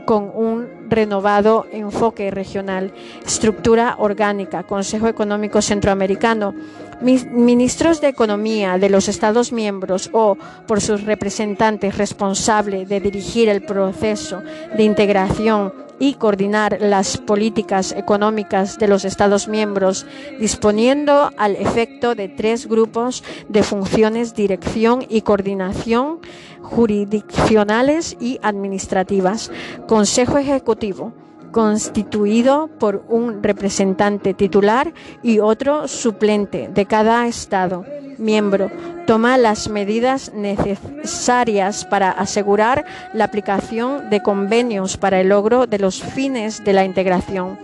con 0.08 0.32
un 0.34 0.70
renovado 0.90 1.68
enfoque 1.70 2.32
regional, 2.32 2.94
estructura 3.26 3.98
orgánica, 4.00 4.64
Consejo 4.64 5.10
Económico 5.10 5.62
Centroamericano, 5.62 6.56
ministros 7.02 8.00
de 8.00 8.08
Economía 8.08 8.78
de 8.78 8.90
los 8.90 9.10
Estados 9.10 9.52
miembros 9.52 10.10
o 10.14 10.38
por 10.66 10.80
sus 10.80 11.04
representantes 11.04 11.98
responsables 11.98 12.88
de 12.88 13.02
dirigir 13.02 13.50
el 13.50 13.62
proceso 13.64 14.42
de 14.78 14.84
integración 14.84 15.74
y 16.00 16.16
coordinar 16.16 16.77
las 16.82 17.18
políticas 17.18 17.92
económicas 17.92 18.77
de 18.77 18.88
los 18.88 19.06
Estados 19.06 19.48
miembros, 19.48 20.06
disponiendo 20.39 21.32
al 21.38 21.56
efecto 21.56 22.16
de 22.16 22.30
tres 22.30 22.68
grupos 22.68 23.24
de 23.50 23.63
funciones, 23.63 24.36
dirección 24.36 25.06
y 25.08 25.22
coordinación 25.22 26.20
jurisdiccionales 26.62 28.18
y 28.20 28.39
administrativas. 28.42 29.51
Consejo 29.88 30.38
Ejecutivo 30.38 31.13
constituido 31.58 32.68
por 32.68 33.04
un 33.10 33.42
representante 33.42 34.36
titular 34.36 34.94
y 35.24 35.40
otro 35.40 35.88
suplente 35.88 36.70
de 36.72 36.86
cada 36.86 37.26
Estado 37.26 37.84
miembro. 38.20 38.70
Toma 39.08 39.40
las 39.40 39.68
medidas 39.68 40.32
necesarias 40.36 41.84
para 41.86 42.12
asegurar 42.12 42.86
la 43.12 43.24
aplicación 43.24 44.12
de 44.12 44.22
convenios 44.22 44.98
para 44.98 45.20
el 45.20 45.30
logro 45.30 45.66
de 45.66 45.80
los 45.80 46.04
fines 46.04 46.64
de 46.64 46.74
la 46.74 46.86
integración. 46.86 47.58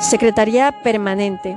Secretaría 0.00 0.74
Permanente. 0.82 1.54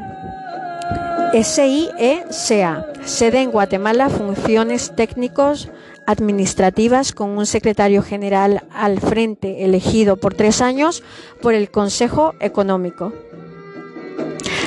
SIECA. 1.31 2.86
Sede 3.05 3.43
en 3.43 3.51
Guatemala. 3.51 4.10
Funciones 4.10 4.93
técnicos 4.93 5.69
administrativas 6.09 7.13
con 7.13 7.37
un 7.37 7.45
secretario 7.45 8.01
general 8.01 8.63
al 8.71 8.99
frente 8.99 9.63
elegido 9.63 10.17
por 10.17 10.33
tres 10.33 10.59
años 10.59 11.03
por 11.39 11.53
el 11.53 11.69
Consejo 11.69 12.33
Económico. 12.39 13.13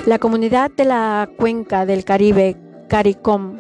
La 0.07 0.21
comunidad 0.21 0.71
de 0.71 0.85
la 0.85 1.29
Cuenca 1.37 1.85
del 1.85 2.05
Caribe, 2.05 2.57
CARICOM, 2.89 3.59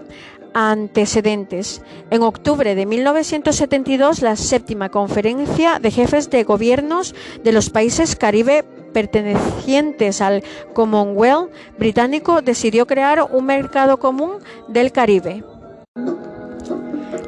antecedentes. 0.54 1.82
En 2.10 2.22
octubre 2.22 2.76
de 2.76 2.86
1972, 2.86 4.22
la 4.22 4.36
séptima 4.36 4.88
conferencia 4.88 5.80
de 5.80 5.90
jefes 5.90 6.30
de 6.30 6.44
gobiernos 6.44 7.16
de 7.42 7.50
los 7.50 7.70
países 7.70 8.14
caribe 8.14 8.64
pertenecientes 8.92 10.20
al 10.20 10.44
Commonwealth 10.72 11.50
británico 11.78 12.42
decidió 12.42 12.86
crear 12.86 13.26
un 13.32 13.46
mercado 13.46 13.98
común 13.98 14.34
del 14.68 14.92
Caribe. 14.92 15.42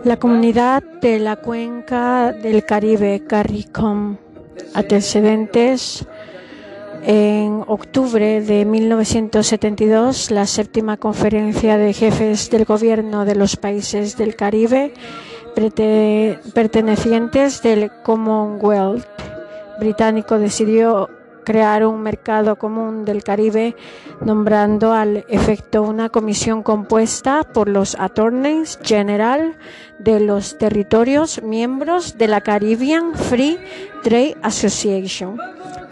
La 0.04 0.18
comunidad 0.18 0.82
de 1.00 1.18
la 1.18 1.36
cuenca 1.36 2.32
del 2.32 2.64
Caribe, 2.66 3.22
CARICOM, 3.26 4.18
antecedentes. 4.74 6.06
En 7.06 7.64
octubre 7.66 8.42
de 8.42 8.66
1972, 8.66 10.30
la 10.30 10.46
séptima 10.46 10.98
conferencia 10.98 11.78
de 11.78 11.94
jefes 11.94 12.50
del 12.50 12.66
gobierno 12.66 13.24
de 13.24 13.34
los 13.34 13.56
países 13.56 14.18
del 14.18 14.36
Caribe 14.36 14.92
pertenecientes 16.54 17.62
del 17.62 17.90
Commonwealth 18.02 19.06
británico 19.78 20.38
decidió 20.38 21.08
crear 21.44 21.86
un 21.86 22.02
mercado 22.02 22.56
común 22.56 23.04
del 23.04 23.22
Caribe, 23.22 23.76
nombrando 24.20 24.92
al 24.92 25.24
efecto 25.28 25.82
una 25.82 26.08
comisión 26.08 26.62
compuesta 26.62 27.42
por 27.44 27.68
los 27.68 27.96
attorneys 28.00 28.78
general 28.82 29.56
de 29.98 30.20
los 30.20 30.58
territorios 30.58 31.42
miembros 31.42 32.18
de 32.18 32.28
la 32.28 32.40
Caribbean 32.40 33.14
Free 33.14 33.58
Trade 34.02 34.36
Association. 34.42 35.38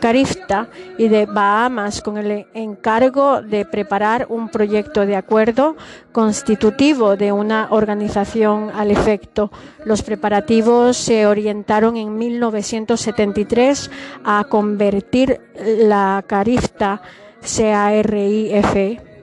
Carifta 0.01 0.67
y 0.99 1.07
de 1.07 1.27
Bahamas 1.27 2.03
con 2.03 2.19
el 2.19 2.47
encargo 2.55 3.41
de 3.41 3.65
preparar 3.65 4.27
un 4.29 4.49
proyecto 4.49 5.07
de 5.07 5.15
acuerdo 5.15 5.77
constitutivo 6.11 7.17
de 7.17 7.31
una 7.31 7.69
organización 7.71 8.73
al 8.75 8.91
efecto. 8.91 9.53
Los 9.85 10.03
preparativos 10.03 10.97
se 10.97 11.25
orientaron 11.25 11.97
en 11.97 12.19
1973 12.19 13.93
a 14.25 14.45
convertir 14.49 15.41
la 15.55 16.25
Carifta 16.27 17.01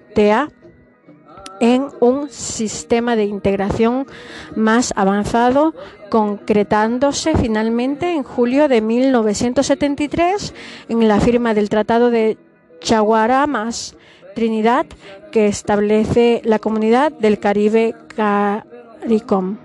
CARIFTA 0.09 0.49
en 1.59 1.87
un 1.99 2.29
sistema 2.29 3.15
de 3.15 3.25
integración 3.25 4.07
más 4.55 4.93
avanzado, 4.95 5.73
concretándose 6.09 7.35
finalmente 7.35 8.13
en 8.13 8.23
julio 8.23 8.67
de 8.67 8.81
1973 8.81 10.53
en 10.89 11.07
la 11.07 11.19
firma 11.19 11.53
del 11.53 11.69
Tratado 11.69 12.09
de 12.09 12.37
Chaguaramas, 12.79 13.95
Trinidad, 14.35 14.85
que 15.31 15.47
establece 15.47 16.41
la 16.45 16.59
Comunidad 16.59 17.11
del 17.11 17.39
Caribe 17.39 17.95
CARICOM. 18.15 19.57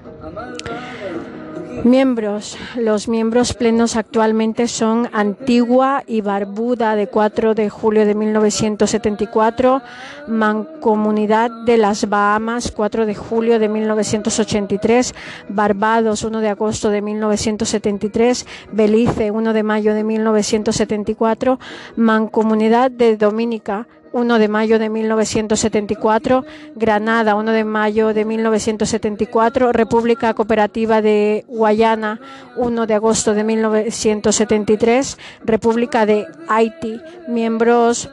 Miembros. 1.83 2.57
Los 2.77 3.09
miembros 3.09 3.55
plenos 3.55 3.97
actualmente 3.97 4.69
son 4.69 5.09
Antigua 5.13 6.05
y 6.07 6.21
Barbuda 6.21 6.95
de 6.95 7.09
4 7.09 7.55
de 7.55 7.69
julio 7.69 8.07
de 8.07 8.15
1974, 8.15 9.83
Mancomunidad 10.29 11.51
de 11.67 11.77
las 11.77 12.09
Bahamas 12.09 12.71
4 12.71 13.07
de 13.07 13.15
julio 13.15 13.59
de 13.59 13.69
1983, 13.69 15.15
Barbados 15.49 16.23
1 16.23 16.41
de 16.41 16.49
agosto 16.49 16.91
de 16.91 17.03
1973, 17.03 18.47
Belice 18.73 19.31
1 19.31 19.53
de 19.53 19.63
mayo 19.63 19.95
de 19.95 20.05
1974, 20.05 21.59
Mancomunidad 21.97 22.91
de 22.91 23.17
Dominica 23.17 23.87
1 24.15 24.39
de 24.39 24.49
mayo 24.49 24.79
de 24.79 24.89
1974, 24.89 26.45
Granada 26.77 27.35
1 27.35 27.51
de 27.51 27.65
mayo 27.65 28.15
de 28.15 28.25
1974, 28.25 29.73
República 29.73 30.33
Cooperativa 30.35 31.03
de 31.03 31.45
Guayana 31.49 32.21
1 32.57 32.87
de 32.87 32.95
agosto 32.95 33.35
de 33.35 33.43
1973, 33.43 35.19
República 35.45 36.07
de 36.07 36.27
Haití, 36.49 37.01
miembros 37.27 38.09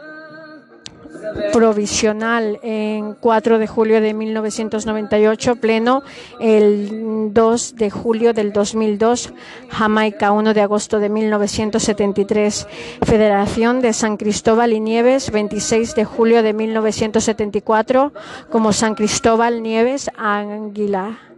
provisional 1.53 2.59
en 2.63 3.13
4 3.13 3.59
de 3.59 3.67
julio 3.67 4.01
de 4.01 4.13
1998, 4.13 5.55
pleno 5.55 6.03
el 6.39 7.33
2 7.33 7.75
de 7.75 7.89
julio 7.89 8.33
del 8.33 8.53
2002, 8.53 9.33
Jamaica 9.69 10.31
1 10.31 10.53
de 10.53 10.61
agosto 10.61 10.99
de 10.99 11.09
1973, 11.09 12.67
Federación 13.03 13.81
de 13.81 13.93
San 13.93 14.17
Cristóbal 14.17 14.73
y 14.73 14.79
Nieves 14.79 15.31
26 15.31 15.95
de 15.95 16.05
julio 16.05 16.43
de 16.43 16.53
1974, 16.53 18.13
como 18.49 18.73
San 18.73 18.95
Cristóbal 18.95 19.61
Nieves 19.63 20.09
Águila. 20.17 21.30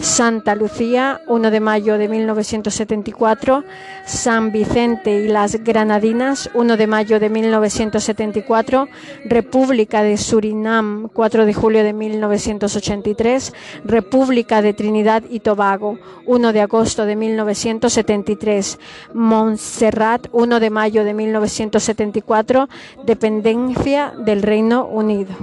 Santa 0.00 0.54
Lucía, 0.54 1.20
1 1.26 1.50
de 1.50 1.60
mayo 1.60 1.98
de 1.98 2.08
1974, 2.08 3.64
San 4.06 4.52
Vicente 4.52 5.20
y 5.20 5.28
las 5.28 5.62
Granadinas, 5.62 6.50
1 6.54 6.76
de 6.76 6.86
mayo 6.86 7.20
de 7.20 7.28
1974, 7.30 8.88
República 9.24 10.02
de 10.02 10.16
Surinam, 10.16 11.08
4 11.12 11.46
de 11.46 11.54
julio 11.54 11.84
de 11.84 11.92
1983, 11.92 13.52
República 13.84 14.62
de 14.62 14.72
Trinidad 14.72 15.22
y 15.28 15.40
Tobago, 15.40 15.98
1 16.26 16.52
de 16.52 16.60
agosto 16.60 17.04
de 17.04 17.16
1973, 17.16 18.78
Montserrat, 19.14 20.28
1 20.32 20.60
de 20.60 20.70
mayo 20.70 21.04
de 21.04 21.14
1974, 21.14 22.68
dependencia 23.04 24.12
del 24.18 24.42
Reino 24.42 24.86
Unido. 24.86 25.34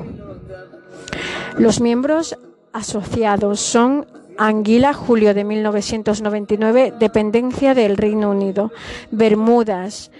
Los 1.57 1.81
miembros 1.81 2.37
asociados 2.77 3.59
son 3.59 4.05
Anguila, 4.37 4.93
julio 4.93 5.33
de 5.33 5.43
1999, 5.43 6.93
dependencia 6.99 7.73
del 7.73 7.97
Reino 7.97 8.29
Unido. 8.29 8.71
Bermudas, 9.09 10.11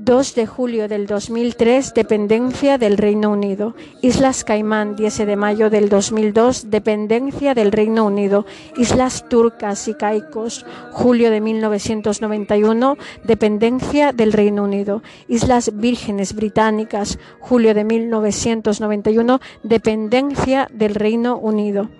2 0.00 0.34
de 0.36 0.46
julio 0.46 0.88
del 0.88 1.06
2003, 1.06 1.92
dependencia 1.92 2.78
del 2.78 2.96
Reino 2.96 3.30
Unido. 3.30 3.74
Islas 4.00 4.44
Caimán, 4.44 4.96
10 4.96 5.26
de 5.26 5.36
mayo 5.36 5.70
del 5.70 5.88
2002, 5.88 6.70
dependencia 6.70 7.52
del 7.52 7.72
Reino 7.72 8.06
Unido. 8.06 8.46
Islas 8.76 9.28
Turcas 9.28 9.88
y 9.88 9.94
Caicos, 9.94 10.64
julio 10.92 11.30
de 11.30 11.40
1991, 11.40 12.96
dependencia 13.24 14.12
del 14.12 14.32
Reino 14.32 14.64
Unido. 14.64 15.02
Islas 15.26 15.72
Vírgenes 15.74 16.32
Británicas, 16.32 17.18
julio 17.40 17.74
de 17.74 17.84
1991, 17.84 19.40
dependencia 19.64 20.68
del 20.72 20.94
Reino 20.94 21.36
Unido 21.36 21.90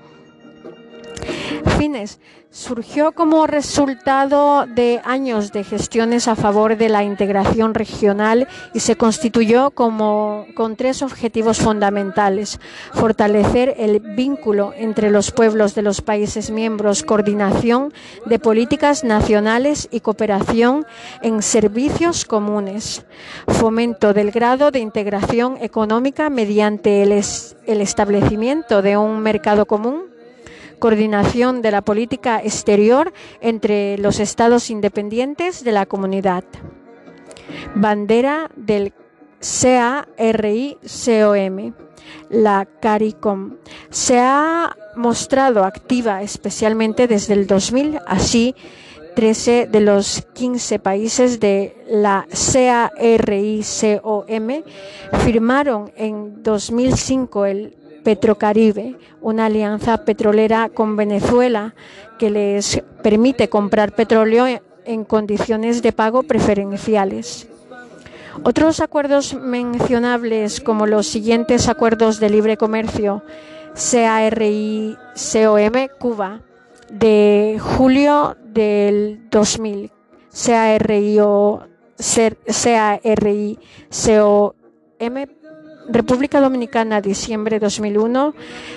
fines. 1.78 2.20
Surgió 2.50 3.12
como 3.12 3.46
resultado 3.46 4.64
de 4.66 5.02
años 5.04 5.52
de 5.52 5.64
gestiones 5.64 6.28
a 6.28 6.34
favor 6.34 6.78
de 6.78 6.88
la 6.88 7.04
integración 7.04 7.74
regional 7.74 8.48
y 8.72 8.80
se 8.80 8.96
constituyó 8.96 9.70
como 9.70 10.46
con 10.54 10.74
tres 10.74 11.02
objetivos 11.02 11.58
fundamentales: 11.58 12.58
fortalecer 12.94 13.74
el 13.76 14.00
vínculo 14.00 14.72
entre 14.74 15.10
los 15.10 15.30
pueblos 15.30 15.74
de 15.74 15.82
los 15.82 16.00
países 16.00 16.50
miembros, 16.50 17.02
coordinación 17.02 17.92
de 18.24 18.38
políticas 18.38 19.04
nacionales 19.04 19.86
y 19.92 20.00
cooperación 20.00 20.86
en 21.20 21.42
servicios 21.42 22.24
comunes, 22.24 23.04
fomento 23.46 24.14
del 24.14 24.30
grado 24.30 24.70
de 24.70 24.78
integración 24.78 25.58
económica 25.60 26.30
mediante 26.30 27.02
el, 27.02 27.12
el 27.12 27.80
establecimiento 27.82 28.80
de 28.80 28.96
un 28.96 29.20
mercado 29.20 29.66
común 29.66 30.17
coordinación 30.78 31.62
de 31.62 31.70
la 31.70 31.82
política 31.82 32.40
exterior 32.42 33.12
entre 33.40 33.96
los 33.98 34.20
estados 34.20 34.70
independientes 34.70 35.64
de 35.64 35.72
la 35.72 35.86
comunidad. 35.86 36.44
Bandera 37.74 38.50
del 38.56 38.92
CARI-COM. 39.40 41.72
La 42.30 42.66
CARICOM 42.66 43.56
se 43.90 44.18
ha 44.18 44.74
mostrado 44.96 45.64
activa 45.64 46.22
especialmente 46.22 47.06
desde 47.06 47.34
el 47.34 47.46
2000, 47.46 48.00
así 48.06 48.54
13 49.14 49.66
de 49.66 49.80
los 49.80 50.26
15 50.34 50.78
países 50.78 51.40
de 51.40 51.76
la 51.88 52.26
CARICOM 52.30 54.64
firmaron 55.24 55.90
en 55.96 56.42
2005 56.42 57.46
el 57.46 57.77
Petrocaribe, 58.08 58.96
una 59.20 59.44
alianza 59.44 59.98
petrolera 59.98 60.70
con 60.70 60.96
Venezuela 60.96 61.74
que 62.18 62.30
les 62.30 62.82
permite 63.02 63.50
comprar 63.50 63.94
petróleo 63.94 64.46
en 64.86 65.04
condiciones 65.04 65.82
de 65.82 65.92
pago 65.92 66.22
preferenciales. 66.22 67.48
Otros 68.44 68.80
acuerdos 68.80 69.34
mencionables 69.34 70.62
como 70.62 70.86
los 70.86 71.06
siguientes 71.06 71.68
acuerdos 71.68 72.18
de 72.18 72.30
libre 72.30 72.56
comercio 72.56 73.22
CARI-COM 73.74 74.96
Cuba 75.98 76.40
de 76.90 77.58
julio 77.60 78.38
del 78.42 79.20
2000, 79.28 79.90
CARI-COM 80.32 81.68
República 85.88 86.40
Dominicana, 86.40 87.00
diciembre 87.00 87.58
2001, 87.58 88.34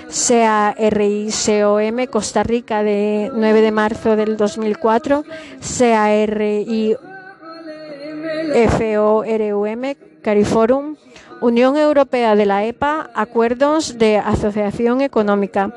CARI-COM 0.08 2.06
Costa 2.10 2.42
Rica 2.42 2.82
de 2.82 3.30
9 3.34 3.60
de 3.60 3.70
marzo 3.70 4.16
del 4.16 4.36
2004, 4.36 5.24
CARI 5.78 6.96
FORUM 8.66 9.94
CARIFORUM 10.22 10.96
Unión 11.42 11.76
Europea 11.76 12.36
de 12.36 12.46
la 12.46 12.64
EPA, 12.64 13.10
acuerdos 13.14 13.98
de 13.98 14.16
asociación 14.16 15.00
económica, 15.00 15.74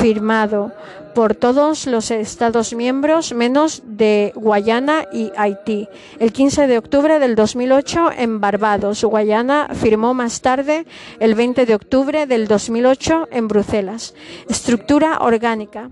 firmado 0.00 0.72
por 1.14 1.34
todos 1.34 1.86
los 1.86 2.10
Estados 2.10 2.74
miembros 2.74 3.32
menos 3.32 3.82
de 3.84 4.32
Guayana 4.34 5.06
y 5.12 5.32
Haití. 5.36 5.88
El 6.18 6.32
15 6.32 6.66
de 6.66 6.78
octubre 6.78 7.18
del 7.18 7.34
2008 7.34 8.10
en 8.16 8.40
Barbados, 8.40 9.04
Guayana 9.04 9.68
firmó 9.74 10.14
más 10.14 10.40
tarde 10.40 10.86
el 11.20 11.34
20 11.34 11.66
de 11.66 11.74
octubre 11.74 12.26
del 12.26 12.48
2008 12.48 13.28
en 13.30 13.48
Bruselas. 13.48 14.14
Estructura 14.48 15.18
orgánica 15.20 15.90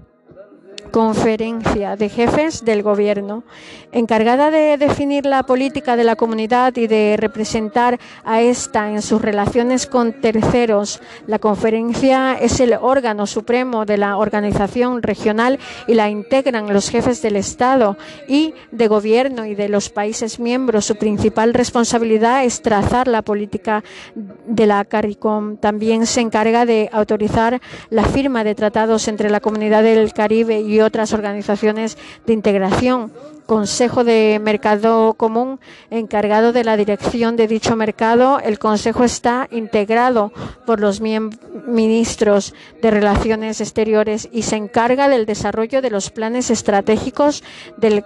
conferencia 0.91 1.97
de 1.97 2.09
jefes 2.09 2.65
del 2.65 2.83
gobierno, 2.83 3.45
encargada 3.93 4.51
de 4.51 4.77
definir 4.77 5.27
la 5.27 5.43
política 5.43 5.97
de 5.97 6.05
la 6.05 6.17
comunidad 6.17 6.77
y 6.77 6.87
de 6.87 7.17
representar 7.19 7.99
a 8.25 8.41
esta 8.41 8.91
en 8.91 9.03
sus 9.03 9.23
relaciones 9.23 9.87
con 9.87 10.21
terceros. 10.21 11.01
La 11.27 11.39
conferencia 11.39 12.35
es 12.35 12.61
el 12.61 12.75
órgano 12.75 13.27
supremo 13.27 13.85
de 13.85 13.97
la 13.97 14.17
organización 14.17 15.03
regional 15.03 15.59
y 15.87 15.95
la 15.95 16.11
integran 16.11 16.73
los 16.73 16.89
jefes 16.91 17.23
del 17.23 17.37
Estado 17.37 17.97
y 18.29 18.55
de 18.71 18.89
gobierno 18.89 19.47
y 19.47 19.55
de 19.55 19.69
los 19.69 19.91
países 19.91 20.41
miembros. 20.41 20.85
Su 20.85 20.97
principal 20.97 21.55
responsabilidad 21.55 22.45
es 22.45 22.63
trazar 22.63 23.09
la 23.09 23.23
política 23.23 23.83
de 24.15 24.67
la 24.67 24.85
CARICOM. 24.85 25.57
También 25.57 26.07
se 26.07 26.21
encarga 26.21 26.67
de 26.67 26.89
autorizar 26.93 27.61
la 27.91 28.05
firma 28.05 28.45
de 28.45 28.55
tratados 28.55 29.09
entre 29.09 29.31
la 29.31 29.41
comunidad 29.41 29.83
del 29.83 30.13
Caribe 30.13 30.61
y 30.61 30.80
otras 30.83 31.13
organizaciones 31.13 31.99
de 32.27 32.33
integración. 32.33 33.13
Consejo 33.47 34.05
de 34.05 34.41
Mercado 34.41 35.15
Común 35.15 35.59
encargado 35.91 36.53
de 36.53 36.63
la 36.63 36.77
dirección 36.77 37.35
de 37.35 37.49
dicho 37.49 37.75
mercado. 37.75 38.39
El 38.39 38.61
Consejo 38.61 39.03
está 39.03 39.49
integrado 39.51 40.33
por 40.67 40.79
los 40.79 41.01
ministros 41.01 42.55
de 42.81 42.93
Relaciones 42.93 43.61
Exteriores 43.61 44.29
y 44.31 44.43
se 44.43 44.55
encarga 44.55 45.09
del 45.09 45.27
desarrollo 45.27 45.83
de 45.83 45.91
los 45.91 46.11
planes 46.11 46.51
estratégicos 46.51 47.43
del 47.77 48.05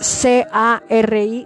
CARI-COM, 0.00 1.44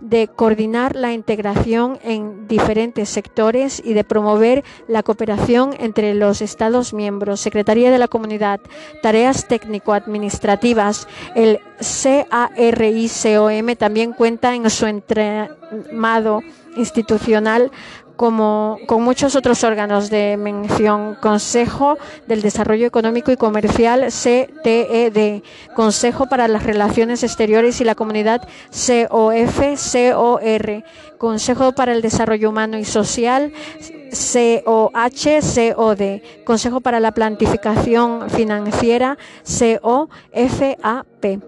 de 0.00 0.28
coordinar 0.28 0.96
la 0.96 1.12
integración 1.12 1.98
en 2.02 2.46
diferentes 2.48 3.08
sectores 3.08 3.82
y 3.84 3.94
de 3.94 4.04
promover 4.04 4.64
la 4.88 5.02
cooperación 5.02 5.74
entre 5.78 6.14
los 6.14 6.40
Estados 6.42 6.92
miembros, 6.92 7.40
Secretaría 7.40 7.90
de 7.90 7.98
la 7.98 8.08
Comunidad, 8.08 8.60
tareas 9.02 9.48
técnico-administrativas. 9.48 11.08
El 11.34 11.60
CARI-COM 11.80 13.76
también 13.76 14.12
cuenta 14.12 14.54
en 14.54 14.70
su 14.70 14.86
entramado 14.86 16.42
institucional 16.76 17.70
como 18.16 18.78
con 18.86 19.02
muchos 19.02 19.36
otros 19.36 19.62
órganos 19.62 20.10
de 20.10 20.36
mención, 20.36 21.16
Consejo 21.20 21.98
del 22.26 22.42
Desarrollo 22.42 22.86
Económico 22.86 23.30
y 23.30 23.36
Comercial, 23.36 24.06
CTED, 24.08 25.42
Consejo 25.74 26.26
para 26.26 26.48
las 26.48 26.64
Relaciones 26.64 27.22
Exteriores 27.22 27.80
y 27.80 27.84
la 27.84 27.94
Comunidad, 27.94 28.48
COF, 28.70 29.60
COR, 29.92 30.84
Consejo 31.18 31.72
para 31.72 31.92
el 31.92 32.02
Desarrollo 32.02 32.50
Humano 32.50 32.78
y 32.78 32.84
Social, 32.84 33.52
COH, 34.10 35.40
COD, 35.74 36.44
Consejo 36.44 36.80
para 36.80 37.00
la 37.00 37.12
Plantificación 37.12 38.30
Financiera, 38.30 39.18
COFAP. 39.44 41.42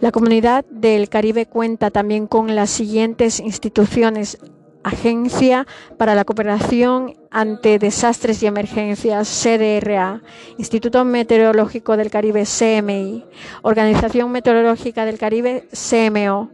La 0.00 0.12
Comunidad 0.12 0.64
del 0.70 1.08
Caribe 1.08 1.46
cuenta 1.46 1.90
también 1.90 2.26
con 2.26 2.56
las 2.56 2.70
siguientes 2.70 3.38
instituciones 3.38 4.38
Agencia 4.82 5.66
para 5.96 6.14
la 6.14 6.24
Cooperación 6.24 7.14
ante 7.30 7.78
Desastres 7.78 8.42
y 8.42 8.46
Emergencias, 8.46 9.28
CDRA, 9.28 10.22
Instituto 10.56 11.04
Meteorológico 11.04 11.96
del 11.96 12.10
Caribe, 12.10 12.44
CMI, 12.44 13.24
Organización 13.62 14.30
Meteorológica 14.30 15.04
del 15.04 15.18
Caribe, 15.18 15.68
CMO, 15.72 16.50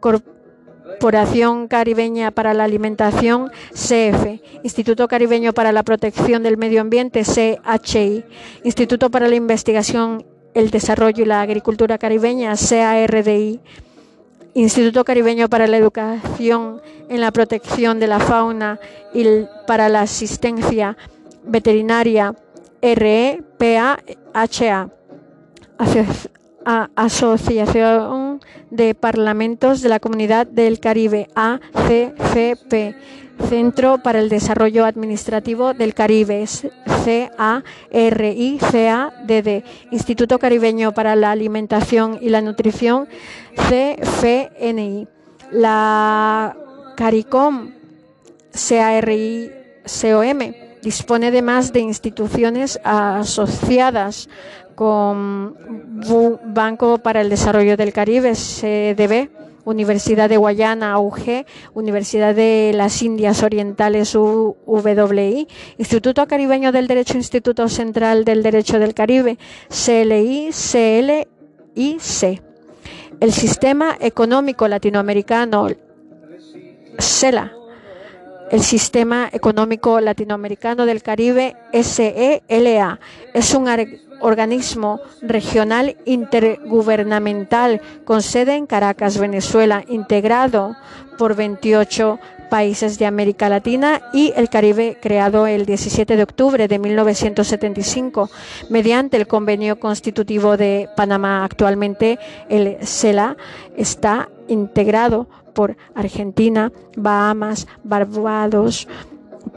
Corporación 0.00 1.68
Caribeña 1.68 2.30
para 2.30 2.54
la 2.54 2.64
Alimentación, 2.64 3.50
CF, 3.72 4.40
Instituto 4.62 5.08
Caribeño 5.08 5.52
para 5.52 5.72
la 5.72 5.82
Protección 5.82 6.42
del 6.42 6.56
Medio 6.56 6.80
Ambiente, 6.80 7.22
CHI, 7.24 8.24
Instituto 8.62 9.10
para 9.10 9.28
la 9.28 9.34
Investigación, 9.34 10.24
el 10.54 10.70
Desarrollo 10.70 11.24
y 11.24 11.26
la 11.26 11.40
Agricultura 11.40 11.98
Caribeña, 11.98 12.54
CARDI, 12.54 13.60
Instituto 14.54 15.04
Caribeño 15.04 15.48
para 15.48 15.66
la 15.66 15.76
Educación 15.76 16.80
en 17.08 17.20
la 17.20 17.32
Protección 17.32 17.98
de 17.98 18.06
la 18.06 18.20
Fauna 18.20 18.78
y 19.12 19.24
para 19.66 19.88
la 19.88 20.02
Asistencia 20.02 20.96
Veterinaria 21.44 22.34
REPAHA, 22.80 23.98
Asociación 26.94 28.40
de 28.70 28.94
Parlamentos 28.94 29.82
de 29.82 29.88
la 29.88 29.98
Comunidad 30.00 30.46
del 30.46 30.78
Caribe, 30.80 31.28
ACCP, 31.34 32.94
Centro 33.48 33.98
para 33.98 34.20
el 34.20 34.28
Desarrollo 34.28 34.84
Administrativo 34.84 35.74
del 35.74 35.94
Caribe, 35.94 36.46
CARICADD, 37.90 39.64
Instituto 39.90 40.38
Caribeño 40.38 40.92
para 40.92 41.16
la 41.16 41.30
Alimentación 41.30 42.18
y 42.20 42.28
la 42.28 42.40
Nutrición, 42.40 43.08
CFNI. 43.56 45.08
La 45.50 46.56
CARICOM, 46.96 47.72
CARICOM, 48.52 50.54
dispone 50.82 51.28
además 51.28 51.72
de 51.72 51.80
instituciones 51.80 52.80
asociadas 52.82 54.28
con 54.74 55.56
Banco 56.46 56.98
para 56.98 57.20
el 57.20 57.30
Desarrollo 57.30 57.76
del 57.76 57.92
Caribe, 57.92 58.34
CDB, 58.34 59.28
Universidad 59.64 60.28
de 60.28 60.36
Guayana, 60.36 60.92
AUG, 60.92 61.46
Universidad 61.74 62.34
de 62.34 62.72
las 62.74 63.02
Indias 63.02 63.42
Orientales, 63.42 64.14
UWI, 64.14 65.48
Instituto 65.78 66.26
Caribeño 66.26 66.72
del 66.72 66.86
Derecho, 66.86 67.16
Instituto 67.16 67.68
Central 67.68 68.24
del 68.24 68.42
Derecho 68.42 68.78
del 68.78 68.94
Caribe, 68.94 69.38
CLI, 69.68 70.50
CLIC. 71.74 72.42
El 73.20 73.32
Sistema 73.32 73.96
Económico 74.00 74.66
Latinoamericano, 74.68 75.68
CELA, 76.98 77.52
el 78.50 78.60
Sistema 78.62 79.28
Económico 79.32 80.00
Latinoamericano 80.00 80.84
del 80.84 81.02
Caribe, 81.02 81.56
SELA, 81.72 83.00
es 83.32 83.54
un 83.54 83.68
organismo 84.24 85.00
regional 85.20 85.96
intergubernamental 86.06 87.80
con 88.04 88.22
sede 88.22 88.56
en 88.56 88.66
Caracas, 88.66 89.18
Venezuela, 89.18 89.84
integrado 89.86 90.76
por 91.18 91.36
28 91.36 92.18
países 92.48 92.98
de 92.98 93.06
América 93.06 93.48
Latina 93.48 94.00
y 94.12 94.32
el 94.36 94.48
Caribe, 94.48 94.96
creado 95.00 95.46
el 95.46 95.66
17 95.66 96.16
de 96.16 96.22
octubre 96.22 96.68
de 96.68 96.78
1975 96.78 98.30
mediante 98.70 99.16
el 99.16 99.26
Convenio 99.26 99.78
Constitutivo 99.78 100.56
de 100.56 100.88
Panamá. 100.96 101.44
Actualmente 101.44 102.18
el 102.48 102.78
CELA 102.80 103.36
está 103.76 104.30
integrado 104.48 105.28
por 105.52 105.76
Argentina, 105.94 106.72
Bahamas, 106.96 107.66
Barbados, 107.82 108.88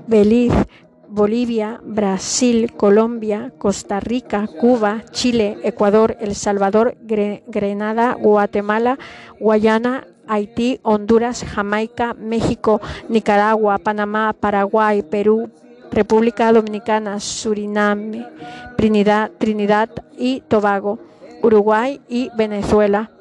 Belice, 0.07 0.67
Bolivia, 1.09 1.79
Brasil, 1.83 2.73
Colombia, 2.73 3.51
Costa 3.57 3.99
Rica, 3.99 4.47
Cuba, 4.59 5.03
Chile, 5.11 5.57
Ecuador, 5.63 6.17
El 6.19 6.35
Salvador, 6.35 6.97
Grenada, 7.01 8.13
Guatemala, 8.13 8.99
Guayana, 9.39 10.07
Haití, 10.27 10.79
Honduras, 10.83 11.43
Jamaica, 11.43 12.13
México, 12.13 12.81
Nicaragua, 13.09 13.77
Panamá, 13.77 14.33
Paraguay, 14.33 15.01
Perú, 15.01 15.49
República 15.91 16.51
Dominicana, 16.51 17.19
Suriname, 17.19 18.27
Trinidad, 18.75 19.31
Trinidad 19.37 19.89
y 20.17 20.41
Tobago, 20.41 20.99
Uruguay 21.41 22.01
y 22.09 22.29
Venezuela. 22.35 23.11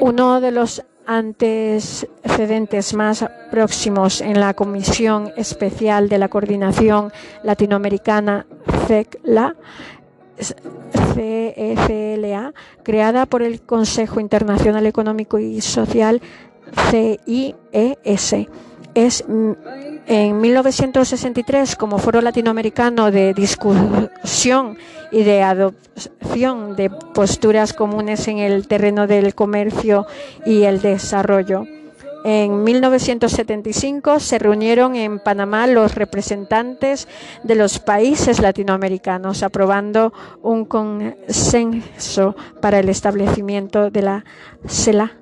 Uno 0.00 0.40
de 0.40 0.50
los 0.50 0.84
antecedentes 1.06 2.94
más 2.94 3.24
próximos 3.50 4.20
en 4.20 4.40
la 4.40 4.54
Comisión 4.54 5.32
Especial 5.36 6.08
de 6.08 6.18
la 6.18 6.28
Coordinación 6.28 7.12
Latinoamericana 7.42 8.46
CECLA, 8.86 9.56
CECLA, 11.14 12.52
creada 12.82 13.26
por 13.26 13.42
el 13.42 13.62
Consejo 13.62 14.20
Internacional 14.20 14.86
Económico 14.86 15.38
y 15.38 15.60
Social 15.60 16.20
CIES 16.90 18.46
es 18.94 19.24
mm, 19.26 19.52
en 20.06 20.40
1963 20.40 21.76
como 21.76 21.98
Foro 21.98 22.20
Latinoamericano 22.20 23.10
de 23.10 23.34
Discusión 23.34 24.76
y 25.10 25.22
de 25.22 25.42
Adopción 25.42 26.76
de 26.76 26.90
Posturas 26.90 27.72
Comunes 27.72 28.26
en 28.28 28.38
el 28.38 28.66
terreno 28.66 29.06
del 29.06 29.34
comercio 29.34 30.06
y 30.44 30.62
el 30.62 30.80
desarrollo. 30.80 31.64
En 32.24 32.62
1975 32.62 34.20
se 34.20 34.38
reunieron 34.38 34.94
en 34.94 35.18
Panamá 35.18 35.66
los 35.66 35.96
representantes 35.96 37.08
de 37.42 37.56
los 37.56 37.80
países 37.80 38.40
latinoamericanos, 38.40 39.42
aprobando 39.42 40.12
un 40.40 40.64
consenso 40.64 42.36
para 42.60 42.78
el 42.78 42.88
establecimiento 42.88 43.90
de 43.90 44.02
la 44.02 44.24
CELA 44.68 45.18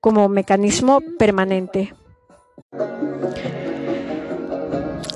como 0.00 0.28
mecanismo 0.28 1.00
permanente 1.18 1.94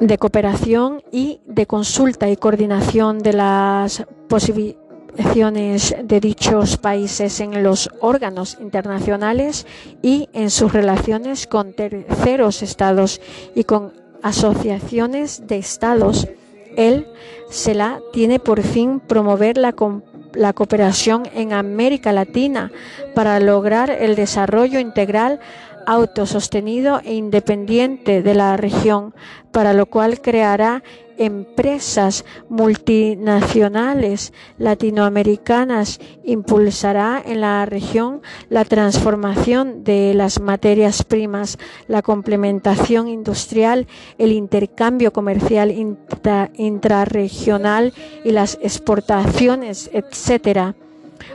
de 0.00 0.18
cooperación 0.18 1.02
y 1.12 1.40
de 1.46 1.66
consulta 1.66 2.28
y 2.28 2.37
coordinación 2.37 3.20
de 3.20 3.33
las 3.33 4.04
posiciones 4.28 5.94
de 6.02 6.20
dichos 6.20 6.76
países 6.76 7.40
en 7.40 7.62
los 7.62 7.90
órganos 8.00 8.59
internacionales 8.61 9.66
y 10.02 10.28
en 10.33 10.50
sus 10.50 10.72
relaciones 10.72 11.46
con 11.46 11.72
terceros 11.72 12.62
estados 12.62 13.20
y 13.54 13.64
con 13.64 13.92
asociaciones 14.22 15.46
de 15.46 15.59
estados. 15.59 16.28
Él 16.76 17.07
se 17.50 17.74
la 17.74 18.00
tiene 18.12 18.40
por 18.40 18.62
fin 18.62 18.98
promover 18.98 19.59
la, 19.59 19.74
la 20.33 20.52
cooperación 20.52 21.22
en 21.35 21.52
América 21.52 22.12
Latina 22.12 22.72
para 23.14 23.38
lograr 23.38 23.90
el 23.90 24.16
desarrollo 24.16 24.80
integral 24.80 25.38
autosostenido 25.87 27.01
e 27.05 27.14
independiente 27.14 28.23
de 28.23 28.35
la 28.35 28.57
región, 28.57 29.14
para 29.53 29.73
lo 29.73 29.87
cual 29.87 30.20
creará 30.20 30.83
empresas 31.16 32.25
multinacionales 32.49 34.33
latinoamericanas, 34.59 36.01
impulsará 36.25 37.23
en 37.25 37.40
la 37.40 37.64
región 37.66 38.23
la 38.49 38.64
transformación 38.64 39.85
de 39.85 40.12
las 40.14 40.40
materias 40.40 41.05
primas, 41.05 41.59
la 41.87 42.03
complementación 42.03 43.09
industrial, 43.09 43.87
el 44.18 44.33
intercambio 44.33 45.12
comercial 45.12 45.73
intrarregional 46.57 47.92
y 48.25 48.33
las 48.33 48.59
exportaciones, 48.61 49.90
etcétera 49.92 50.75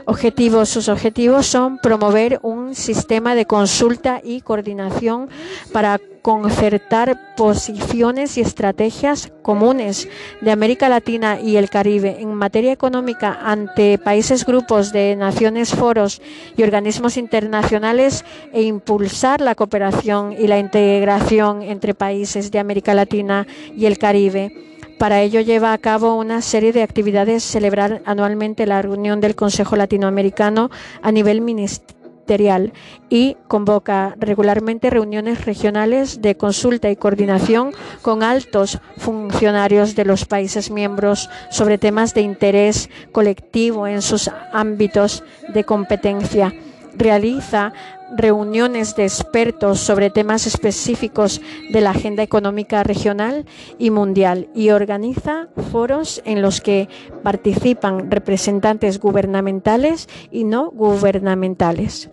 objetivos. 0.06 0.68
Sus 0.68 0.88
objetivos 0.88 1.46
son 1.46 1.78
promover 1.78 2.40
un 2.42 2.74
sistema 2.74 3.34
de 3.34 3.46
consulta 3.46 4.20
y 4.22 4.40
coordinación 4.40 5.28
para 5.72 6.00
concertar 6.22 7.34
posiciones 7.36 8.36
y 8.36 8.42
estrategias 8.42 9.32
comunes 9.42 10.08
de 10.40 10.50
América 10.50 10.88
Latina 10.88 11.40
y 11.40 11.56
el 11.56 11.70
Caribe 11.70 12.20
en 12.20 12.34
materia 12.34 12.72
económica 12.72 13.38
ante 13.42 13.98
países, 13.98 14.44
grupos 14.44 14.92
de 14.92 15.16
naciones, 15.16 15.74
foros 15.74 16.20
y 16.56 16.62
organismos 16.62 17.16
internacionales 17.16 18.24
e 18.52 18.62
impulsar 18.62 19.40
la 19.40 19.54
cooperación 19.54 20.32
y 20.32 20.46
la 20.46 20.58
integración 20.58 21.62
entre 21.62 21.94
países 21.94 22.50
de 22.50 22.58
América 22.58 22.94
Latina 22.94 23.46
y 23.74 23.86
el 23.86 23.98
Caribe 23.98 24.70
para 25.00 25.22
ello 25.22 25.40
lleva 25.40 25.72
a 25.72 25.78
cabo 25.78 26.14
una 26.16 26.42
serie 26.42 26.74
de 26.74 26.82
actividades, 26.82 27.42
celebrar 27.42 28.02
anualmente 28.04 28.66
la 28.66 28.82
reunión 28.82 29.22
del 29.22 29.34
Consejo 29.34 29.74
Latinoamericano 29.74 30.70
a 31.00 31.10
nivel 31.10 31.40
ministerial 31.40 32.74
y 33.08 33.38
convoca 33.48 34.14
regularmente 34.18 34.90
reuniones 34.90 35.46
regionales 35.46 36.20
de 36.20 36.36
consulta 36.36 36.90
y 36.90 36.96
coordinación 36.96 37.72
con 38.02 38.22
altos 38.22 38.78
funcionarios 38.98 39.94
de 39.94 40.04
los 40.04 40.26
países 40.26 40.70
miembros 40.70 41.30
sobre 41.50 41.78
temas 41.78 42.12
de 42.12 42.20
interés 42.20 42.90
colectivo 43.10 43.86
en 43.86 44.02
sus 44.02 44.30
ámbitos 44.52 45.24
de 45.48 45.64
competencia. 45.64 46.52
Realiza 46.94 47.72
reuniones 48.16 48.96
de 48.96 49.04
expertos 49.04 49.80
sobre 49.80 50.10
temas 50.10 50.46
específicos 50.46 51.40
de 51.70 51.80
la 51.80 51.90
agenda 51.90 52.22
económica 52.22 52.82
regional 52.82 53.46
y 53.78 53.90
mundial 53.90 54.48
y 54.54 54.70
organiza 54.70 55.48
foros 55.70 56.22
en 56.24 56.42
los 56.42 56.60
que 56.60 56.88
participan 57.22 58.10
representantes 58.10 59.00
gubernamentales 59.00 60.08
y 60.30 60.44
no 60.44 60.70
gubernamentales. 60.70 62.10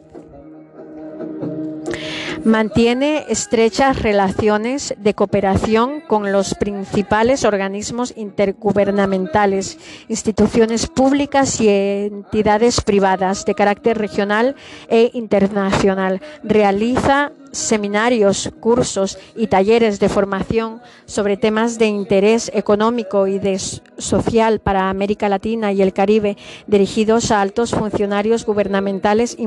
Mantiene 2.48 3.26
estrechas 3.28 4.02
relaciones 4.02 4.96
de 4.98 5.14
cooperación 5.14 6.00
con 6.00 6.32
los 6.32 6.56
principales 6.56 7.44
organismos 7.44 8.14
intergubernamentales, 8.16 9.78
instituciones 10.08 10.88
públicas 10.88 11.60
y 11.60 11.68
entidades 11.68 12.80
privadas 12.80 13.44
de 13.44 13.54
carácter 13.54 13.98
regional 13.98 14.56
e 14.88 15.12
internacional. 15.14 16.22
Realiza 16.42 17.34
seminarios, 17.52 18.52
cursos 18.60 19.18
y 19.36 19.48
talleres 19.48 20.00
de 20.00 20.10
formación 20.10 20.82
sobre 21.06 21.38
temas 21.38 21.78
de 21.78 21.88
interés 21.88 22.52
económico 22.54 23.28
y 23.28 23.40
de 23.40 23.60
social 23.98 24.60
para 24.60 24.90
América 24.90 25.30
Latina 25.30 25.72
y 25.72 25.82
el 25.82 25.94
Caribe, 25.94 26.38
dirigidos 26.68 27.32
a 27.32 27.42
altos 27.42 27.72
funcionarios 27.72 28.46
gubernamentales, 28.46 29.38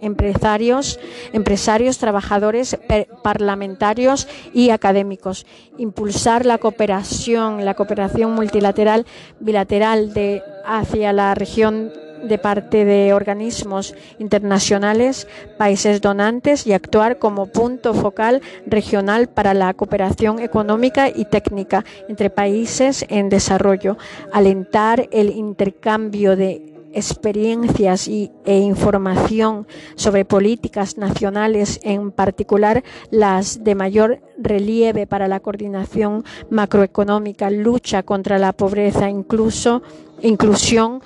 empresarios, 0.00 0.98
empresarios, 1.32 1.98
trabajadores, 1.98 2.78
parlamentarios 3.22 4.28
y 4.52 4.70
académicos. 4.70 5.46
Impulsar 5.78 6.46
la 6.46 6.58
cooperación, 6.58 7.64
la 7.64 7.74
cooperación 7.74 8.32
multilateral 8.32 9.06
bilateral 9.40 10.12
de 10.14 10.42
hacia 10.64 11.12
la 11.12 11.34
región 11.34 11.92
de 12.22 12.38
parte 12.38 12.84
de 12.84 13.12
organismos 13.12 13.94
internacionales, 14.18 15.26
países 15.58 16.00
donantes 16.00 16.66
y 16.66 16.72
actuar 16.72 17.18
como 17.18 17.46
punto 17.46 17.94
focal 17.94 18.42
regional 18.66 19.28
para 19.28 19.54
la 19.54 19.72
cooperación 19.74 20.38
económica 20.38 21.08
y 21.08 21.24
técnica 21.24 21.84
entre 22.08 22.30
países 22.30 23.04
en 23.08 23.28
desarrollo, 23.28 23.96
alentar 24.32 25.08
el 25.12 25.30
intercambio 25.30 26.36
de 26.36 26.70
experiencias 26.92 28.08
y, 28.08 28.32
e 28.44 28.58
información 28.58 29.66
sobre 29.94 30.24
políticas 30.24 30.98
nacionales, 30.98 31.80
en 31.82 32.10
particular 32.10 32.82
las 33.10 33.62
de 33.62 33.74
mayor 33.74 34.20
relieve 34.38 35.06
para 35.06 35.28
la 35.28 35.40
coordinación 35.40 36.24
macroeconómica, 36.50 37.50
lucha 37.50 38.02
contra 38.02 38.38
la 38.38 38.52
pobreza, 38.52 39.08
incluso 39.08 39.82
inclusión 40.22 41.02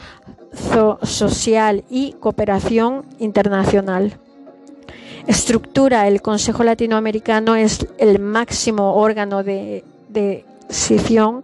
social 1.03 1.85
y 1.91 2.13
cooperación 2.21 3.05
internacional. 3.19 4.19
Estructura. 5.27 6.07
El 6.07 6.21
Consejo 6.23 6.65
Latinoamericano 6.65 7.57
es 7.57 7.87
el 7.99 8.19
máximo 8.19 8.95
órgano 8.95 9.43
de, 9.43 9.85
decisión 10.09 11.43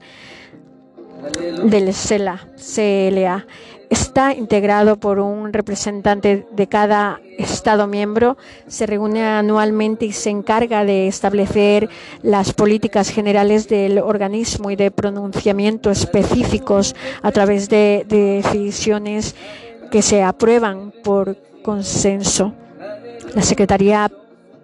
del 1.64 1.92
CELA, 1.92 2.46
CLA 2.56 3.46
está 3.90 4.32
integrado 4.34 4.96
por 4.96 5.18
un 5.18 5.52
representante 5.52 6.46
de 6.52 6.66
cada 6.68 7.20
Estado 7.38 7.86
miembro, 7.86 8.36
se 8.66 8.86
reúne 8.86 9.22
anualmente 9.22 10.06
y 10.06 10.12
se 10.12 10.30
encarga 10.30 10.84
de 10.84 11.08
establecer 11.08 11.88
las 12.22 12.52
políticas 12.52 13.10
generales 13.10 13.68
del 13.68 13.98
organismo 13.98 14.70
y 14.70 14.76
de 14.76 14.90
pronunciamiento 14.90 15.90
específicos 15.90 16.94
a 17.22 17.32
través 17.32 17.68
de, 17.68 18.04
decisiones 18.08 19.34
que 19.90 20.02
se 20.02 20.22
aprueban 20.22 20.92
por 21.02 21.36
consenso. 21.62 22.52
La 23.34 23.42
Secretaría 23.42 24.10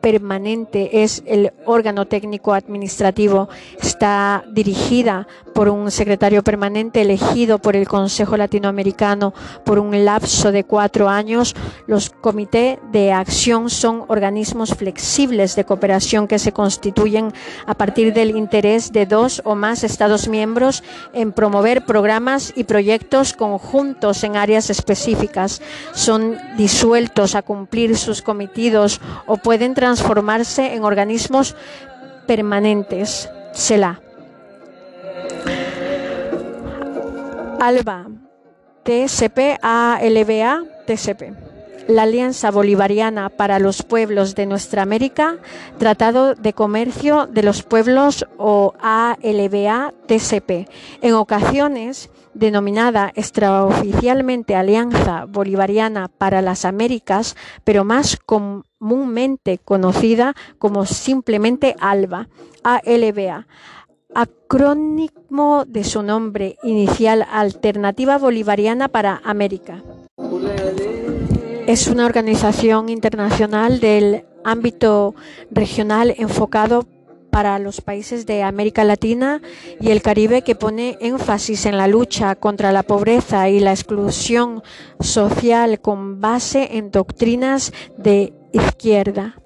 permanente 0.06 1.02
es 1.02 1.24
el 1.26 1.52
órgano 1.64 2.06
técnico 2.06 2.54
administrativo. 2.54 3.48
Está 3.82 4.44
dirigida 4.52 5.26
por 5.52 5.68
un 5.68 5.90
secretario 5.90 6.44
permanente 6.44 7.00
elegido 7.00 7.58
por 7.58 7.74
el 7.74 7.88
Consejo 7.88 8.36
Latinoamericano 8.36 9.34
por 9.64 9.80
un 9.80 10.04
lapso 10.04 10.52
de 10.52 10.62
cuatro 10.62 11.08
años. 11.08 11.56
Los 11.88 12.10
comités 12.10 12.78
de 12.92 13.10
acción 13.10 13.68
son 13.68 14.04
organismos 14.06 14.74
flexibles 14.74 15.56
de 15.56 15.64
cooperación 15.64 16.28
que 16.28 16.38
se 16.38 16.52
constituyen 16.52 17.32
a 17.66 17.74
partir 17.74 18.12
del 18.12 18.36
interés 18.36 18.92
de 18.92 19.06
dos 19.06 19.42
o 19.44 19.56
más 19.56 19.82
Estados 19.82 20.28
miembros 20.28 20.84
en 21.14 21.32
promover 21.32 21.84
programas 21.84 22.52
y 22.54 22.62
proyectos 22.62 23.32
conjuntos 23.32 24.22
en 24.22 24.36
áreas 24.36 24.70
específicas. 24.70 25.60
Son 25.94 26.38
disueltos 26.56 27.34
a 27.34 27.42
cumplir 27.42 27.96
sus 27.96 28.22
cometidos 28.22 29.00
o 29.26 29.36
pueden 29.38 29.74
transformarse 29.74 29.95
en 30.74 30.84
organismos 30.84 31.56
permanentes. 32.26 33.30
SELA. 33.52 34.00
ALBA, 37.60 38.06
TSP, 38.84 39.58
ALBA, 39.62 40.62
TSP. 40.86 41.32
La 41.88 42.02
Alianza 42.02 42.50
Bolivariana 42.50 43.28
para 43.30 43.58
los 43.58 43.82
Pueblos 43.82 44.34
de 44.34 44.46
Nuestra 44.46 44.82
América, 44.82 45.36
Tratado 45.78 46.34
de 46.34 46.52
Comercio 46.52 47.26
de 47.26 47.44
los 47.44 47.62
Pueblos 47.62 48.26
o 48.38 48.74
ALBA-TCP, 48.80 50.68
en 51.00 51.14
ocasiones 51.14 52.10
denominada 52.34 53.12
extraoficialmente 53.14 54.54
Alianza 54.54 55.24
Bolivariana 55.26 56.08
para 56.08 56.42
las 56.42 56.64
Américas, 56.64 57.36
pero 57.64 57.84
más 57.84 58.18
comúnmente 58.78 59.58
conocida 59.58 60.34
como 60.58 60.86
simplemente 60.86 61.76
ALBA, 61.80 62.28
ALBA 62.62 63.46
acrónimo 64.14 65.64
de 65.66 65.84
su 65.84 66.02
nombre 66.02 66.56
inicial 66.62 67.26
Alternativa 67.30 68.18
Bolivariana 68.18 68.88
para 68.88 69.20
América. 69.24 69.82
Es 71.66 71.88
una 71.88 72.06
organización 72.06 72.88
internacional 72.88 73.80
del 73.80 74.24
ámbito 74.44 75.14
regional 75.50 76.14
enfocado 76.16 76.86
para 77.36 77.58
los 77.58 77.82
países 77.82 78.24
de 78.24 78.42
América 78.42 78.82
Latina 78.84 79.42
y 79.78 79.90
el 79.90 80.00
Caribe 80.00 80.40
que 80.40 80.54
pone 80.54 80.96
énfasis 81.02 81.66
en 81.66 81.76
la 81.76 81.86
lucha 81.86 82.34
contra 82.36 82.72
la 82.72 82.82
pobreza 82.82 83.50
y 83.50 83.60
la 83.60 83.72
exclusión 83.72 84.62
social 85.00 85.80
con 85.82 86.20
base 86.20 86.78
en 86.78 86.90
doctrinas 86.90 87.74
de 87.98 88.32
izquierda 88.52 89.36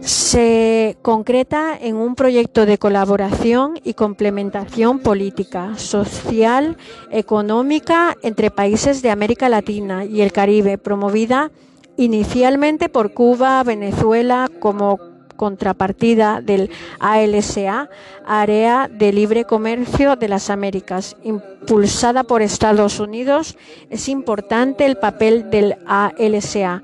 se 0.00 0.96
concreta 1.02 1.76
en 1.80 1.96
un 1.96 2.14
proyecto 2.14 2.66
de 2.66 2.78
colaboración 2.78 3.80
y 3.82 3.94
complementación 3.94 5.00
política, 5.00 5.76
social, 5.76 6.76
económica 7.10 8.16
entre 8.22 8.50
países 8.50 9.02
de 9.02 9.10
América 9.10 9.48
Latina 9.48 10.04
y 10.04 10.20
el 10.20 10.32
Caribe, 10.32 10.78
promovida 10.78 11.50
inicialmente 11.96 12.88
por 12.88 13.14
Cuba, 13.14 13.62
Venezuela 13.64 14.48
como 14.60 15.00
contrapartida 15.36 16.40
del 16.40 16.70
ALSA, 16.98 17.90
Área 18.24 18.88
de 18.88 19.12
Libre 19.12 19.44
Comercio 19.44 20.16
de 20.16 20.28
las 20.28 20.50
Américas, 20.50 21.16
impulsada 21.22 22.24
por 22.24 22.42
Estados 22.42 23.00
Unidos, 23.00 23.56
es 23.90 24.08
importante 24.08 24.86
el 24.86 24.96
papel 24.96 25.50
del 25.50 25.76
ALSA 25.86 26.82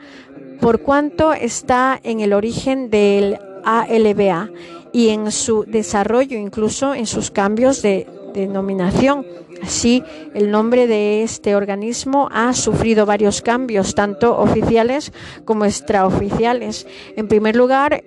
por 0.62 0.80
cuanto 0.80 1.32
está 1.32 1.98
en 2.04 2.20
el 2.20 2.32
origen 2.32 2.88
del 2.88 3.36
ALBA 3.64 4.48
y 4.92 5.08
en 5.08 5.32
su 5.32 5.64
desarrollo, 5.64 6.38
incluso 6.38 6.94
en 6.94 7.06
sus 7.06 7.32
cambios 7.32 7.82
de 7.82 8.06
denominación. 8.32 9.26
Así, 9.60 10.04
el 10.34 10.52
nombre 10.52 10.86
de 10.86 11.24
este 11.24 11.56
organismo 11.56 12.28
ha 12.30 12.54
sufrido 12.54 13.06
varios 13.06 13.42
cambios, 13.42 13.96
tanto 13.96 14.38
oficiales 14.38 15.12
como 15.44 15.64
extraoficiales. 15.64 16.86
En 17.16 17.26
primer 17.26 17.56
lugar, 17.56 18.04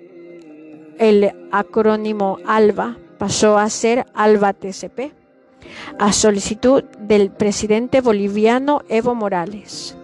el 0.98 1.32
acrónimo 1.52 2.38
ALBA 2.46 2.96
pasó 3.18 3.58
a 3.58 3.68
ser 3.68 4.06
ALBA-TCP, 4.14 5.12
a 5.98 6.10
solicitud 6.14 6.84
del 7.00 7.30
presidente 7.30 8.00
boliviano 8.00 8.80
Evo 8.88 9.14
Morales 9.14 9.94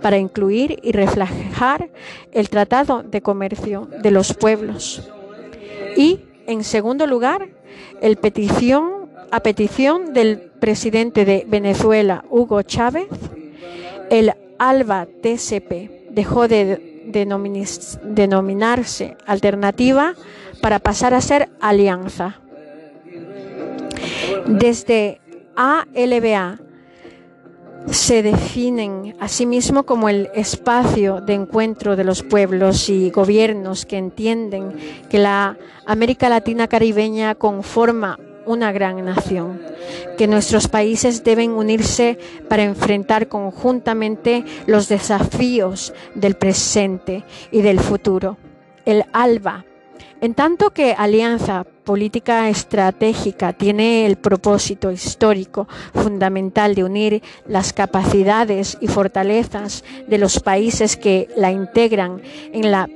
para 0.00 0.18
incluir 0.18 0.78
y 0.82 0.92
reflejar 0.92 1.90
el 2.32 2.48
Tratado 2.48 3.02
de 3.02 3.20
Comercio 3.20 3.88
de 4.02 4.10
los 4.10 4.34
Pueblos. 4.34 5.10
Y, 5.96 6.20
en 6.46 6.64
segundo 6.64 7.06
lugar, 7.06 7.48
el 8.00 8.16
petición, 8.16 9.10
a 9.30 9.40
petición 9.40 10.12
del 10.12 10.38
presidente 10.60 11.24
de 11.24 11.44
Venezuela, 11.48 12.24
Hugo 12.30 12.62
Chávez, 12.62 13.08
el 14.10 14.32
ALBA 14.58 15.06
TCP 15.06 16.10
dejó 16.10 16.48
de 16.48 17.02
denominarse 18.04 19.16
alternativa 19.26 20.14
para 20.60 20.78
pasar 20.78 21.14
a 21.14 21.20
ser 21.20 21.48
alianza. 21.60 22.40
Desde 24.46 25.20
ALBA 25.56 26.58
se 27.90 28.22
definen 28.22 29.16
a 29.20 29.28
sí 29.28 29.46
mismo 29.46 29.84
como 29.84 30.08
el 30.08 30.30
espacio 30.34 31.20
de 31.20 31.34
encuentro 31.34 31.96
de 31.96 32.04
los 32.04 32.22
pueblos 32.22 32.88
y 32.88 33.10
gobiernos 33.10 33.86
que 33.86 33.98
entienden 33.98 34.74
que 35.08 35.18
la 35.18 35.56
América 35.86 36.28
Latina 36.28 36.68
caribeña 36.68 37.34
conforma 37.34 38.18
una 38.46 38.72
gran 38.72 39.04
nación, 39.04 39.60
que 40.18 40.26
nuestros 40.26 40.68
países 40.68 41.24
deben 41.24 41.52
unirse 41.52 42.18
para 42.48 42.64
enfrentar 42.64 43.28
conjuntamente 43.28 44.44
los 44.66 44.88
desafíos 44.88 45.92
del 46.14 46.36
presente 46.36 47.24
y 47.50 47.62
del 47.62 47.80
futuro. 47.80 48.36
El 48.84 49.04
ALBA 49.12 49.64
en 50.20 50.34
tanto 50.34 50.70
que 50.70 50.94
Alianza 50.96 51.64
Política 51.84 52.48
Estratégica 52.48 53.52
tiene 53.52 54.06
el 54.06 54.16
propósito 54.16 54.90
histórico 54.90 55.66
fundamental 55.94 56.74
de 56.74 56.84
unir 56.84 57.22
las 57.46 57.72
capacidades 57.72 58.78
y 58.80 58.88
fortalezas 58.88 59.84
de 60.06 60.18
los 60.18 60.40
países 60.40 60.96
que 60.96 61.28
la 61.36 61.50
integran 61.50 62.22
en 62.52 62.70
la 62.70 62.88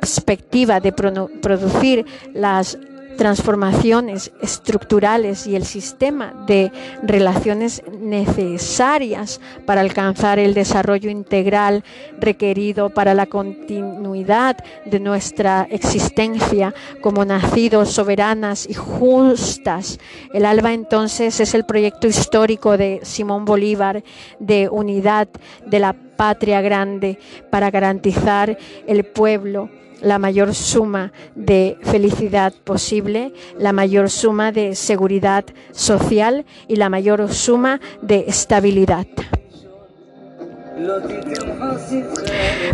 perspectiva 0.00 0.80
de 0.80 0.92
producir 0.92 2.06
las 2.32 2.78
transformaciones 3.20 4.32
estructurales 4.40 5.46
y 5.46 5.54
el 5.54 5.66
sistema 5.66 6.32
de 6.46 6.72
relaciones 7.02 7.82
necesarias 8.00 9.42
para 9.66 9.82
alcanzar 9.82 10.38
el 10.38 10.54
desarrollo 10.54 11.10
integral 11.10 11.84
requerido 12.18 12.88
para 12.88 13.12
la 13.12 13.26
continuidad 13.26 14.56
de 14.86 15.00
nuestra 15.00 15.68
existencia 15.70 16.72
como 17.02 17.26
nacidos 17.26 17.90
soberanas 17.90 18.66
y 18.66 18.72
justas. 18.72 19.98
El 20.32 20.46
ALBA 20.46 20.72
entonces 20.72 21.40
es 21.40 21.52
el 21.52 21.66
proyecto 21.66 22.06
histórico 22.06 22.78
de 22.78 23.00
Simón 23.02 23.44
Bolívar 23.44 24.02
de 24.38 24.70
unidad 24.70 25.28
de 25.66 25.78
la 25.78 25.92
patria 25.92 26.62
grande 26.62 27.18
para 27.50 27.70
garantizar 27.70 28.56
el 28.86 29.04
pueblo 29.04 29.68
la 30.02 30.18
mayor 30.18 30.54
suma 30.54 31.12
de 31.34 31.78
felicidad 31.82 32.52
posible, 32.64 33.32
la 33.58 33.72
mayor 33.72 34.10
suma 34.10 34.52
de 34.52 34.74
seguridad 34.74 35.44
social 35.72 36.44
y 36.68 36.76
la 36.76 36.88
mayor 36.88 37.32
suma 37.32 37.80
de 38.02 38.24
estabilidad 38.28 39.06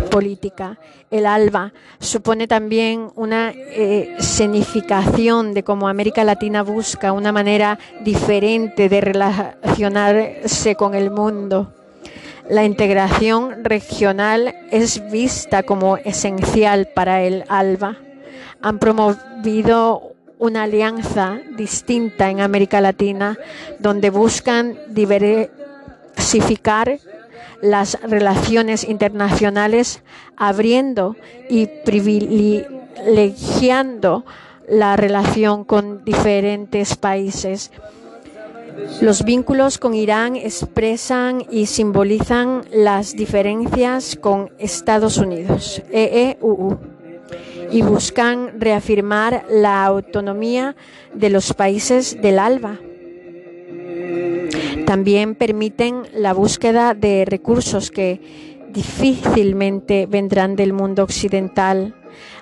política. 0.09 0.79
El 1.11 1.25
ALBA 1.25 1.73
supone 1.99 2.47
también 2.47 3.09
una 3.15 3.51
eh, 3.51 4.15
significación 4.19 5.53
de 5.53 5.63
cómo 5.63 5.87
América 5.87 6.23
Latina 6.23 6.63
busca 6.63 7.11
una 7.11 7.31
manera 7.31 7.79
diferente 8.03 8.89
de 8.89 9.01
relacionarse 9.01 10.75
con 10.75 10.95
el 10.95 11.11
mundo 11.11 11.73
la 12.49 12.65
integración 12.65 13.63
regional 13.63 14.55
es 14.71 15.09
vista 15.11 15.61
como 15.63 15.97
esencial 15.97 16.89
para 16.93 17.23
el 17.23 17.43
ALBA. 17.49 17.97
Han 18.61 18.77
promovido 18.79 20.13
una 20.39 20.63
alianza 20.63 21.39
distinta 21.57 22.29
en 22.29 22.39
América 22.41 22.81
Latina 22.81 23.37
donde 23.79 24.09
buscan 24.09 24.77
diversificar 24.89 26.99
las 27.61 27.97
relaciones 28.01 28.83
internacionales, 28.83 30.01
abriendo 30.35 31.15
y 31.49 31.67
privilegiando 31.67 34.25
la 34.67 34.95
relación 34.95 35.63
con 35.63 36.03
diferentes 36.05 36.95
países. 36.95 37.71
Los 39.01 39.23
vínculos 39.23 39.77
con 39.77 39.93
Irán 39.93 40.35
expresan 40.35 41.43
y 41.49 41.65
simbolizan 41.65 42.61
las 42.71 43.13
diferencias 43.13 44.15
con 44.15 44.51
Estados 44.59 45.17
Unidos, 45.17 45.81
EEUU. 45.91 46.77
y 47.69 47.81
buscan 47.81 48.61
reafirmar 48.61 49.43
la 49.49 49.83
autonomía 49.83 50.75
de 51.13 51.29
los 51.29 51.53
países 51.53 52.21
del 52.21 52.39
ALBA. 52.39 52.79
También 54.85 55.35
permiten 55.35 56.03
la 56.13 56.33
búsqueda 56.33 56.93
de 56.93 57.25
recursos 57.25 57.91
que 57.91 58.21
difícilmente 58.69 60.05
vendrán 60.05 60.55
del 60.55 60.71
mundo 60.71 61.03
occidental. 61.03 61.93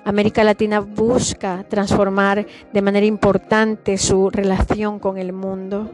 América 0.03 0.43
Latina 0.43 0.79
busca 0.79 1.65
transformar 1.67 2.45
de 2.71 2.81
manera 2.83 3.07
importante 3.07 3.97
su 3.97 4.29
relación 4.29 4.99
con 4.99 5.17
el 5.17 5.33
mundo. 5.33 5.89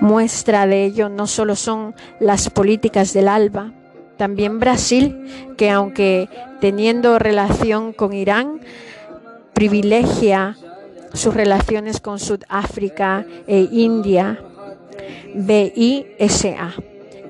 Muestra 0.00 0.66
de 0.66 0.84
ello 0.84 1.08
no 1.08 1.26
solo 1.26 1.56
son 1.56 1.94
las 2.20 2.50
políticas 2.50 3.12
del 3.12 3.28
ALBA, 3.28 3.72
también 4.16 4.58
Brasil, 4.58 5.54
que 5.56 5.70
aunque 5.70 6.28
teniendo 6.60 7.18
relación 7.18 7.92
con 7.92 8.12
Irán, 8.12 8.60
privilegia 9.52 10.56
sus 11.12 11.34
relaciones 11.34 12.00
con 12.00 12.18
Sudáfrica 12.18 13.26
e 13.46 13.68
India, 13.70 14.40
BISA, 15.34 16.74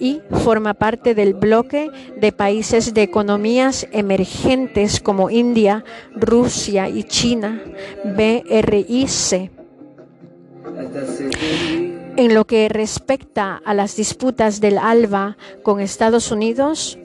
y 0.02 0.20
forma 0.42 0.74
parte 0.74 1.14
del 1.14 1.32
bloque 1.32 1.88
de 2.20 2.32
países 2.32 2.92
de 2.92 3.02
economías 3.04 3.86
emergentes 3.92 5.00
como 5.00 5.30
India, 5.30 5.84
Rusia 6.16 6.88
y 6.88 7.04
China, 7.04 7.62
BRIC. 8.04 9.50
En 12.22 12.34
lo 12.34 12.44
que 12.44 12.68
respecta 12.68 13.60
a 13.64 13.74
las 13.74 13.96
disputas 13.96 14.60
del 14.60 14.78
ALBA 14.78 15.36
con 15.64 15.80
Estados 15.80 16.30
Unidos, 16.30 16.96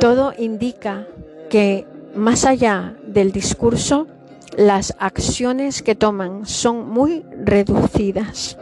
todo 0.00 0.32
indica 0.38 1.06
que 1.50 1.86
más 2.14 2.46
allá 2.46 2.96
del 3.06 3.32
discurso, 3.32 4.06
las 4.56 4.94
acciones 4.98 5.82
que 5.82 5.94
toman 5.94 6.46
son 6.46 6.88
muy 6.88 7.22
reducidas. 7.44 8.56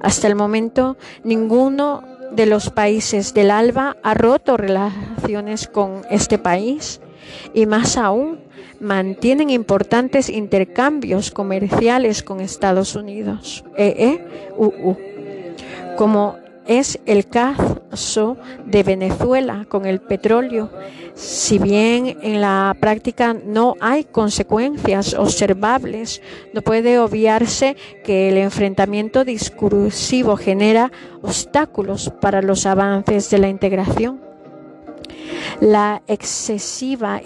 Hasta 0.00 0.28
el 0.28 0.36
momento, 0.36 0.96
ninguno 1.24 2.04
de 2.30 2.46
los 2.46 2.70
países 2.70 3.34
del 3.34 3.50
ALBA 3.50 3.96
ha 4.04 4.14
roto 4.14 4.56
relaciones 4.56 5.66
con 5.66 6.02
este 6.10 6.38
país 6.38 7.00
y 7.52 7.66
más 7.66 7.96
aún 7.96 8.38
mantienen 8.82 9.48
importantes 9.48 10.28
intercambios 10.28 11.30
comerciales 11.30 12.24
con 12.24 12.40
Estados 12.40 12.96
Unidos, 12.96 13.64
EEUU, 13.76 14.96
como 15.96 16.36
es 16.66 16.98
el 17.06 17.28
caso 17.28 18.36
de 18.66 18.82
Venezuela 18.82 19.66
con 19.68 19.86
el 19.86 20.00
petróleo. 20.00 20.68
Si 21.14 21.58
bien 21.58 22.18
en 22.22 22.40
la 22.40 22.76
práctica 22.80 23.34
no 23.34 23.76
hay 23.80 24.02
consecuencias 24.02 25.14
observables, 25.14 26.20
no 26.52 26.62
puede 26.62 26.98
obviarse 26.98 27.76
que 28.02 28.30
el 28.30 28.36
enfrentamiento 28.38 29.24
discursivo 29.24 30.36
genera 30.36 30.90
obstáculos 31.20 32.12
para 32.20 32.42
los 32.42 32.66
avances 32.66 33.30
de 33.30 33.38
la 33.38 33.48
integración. 33.48 34.20
La 35.60 36.02
excesiva 36.08 37.20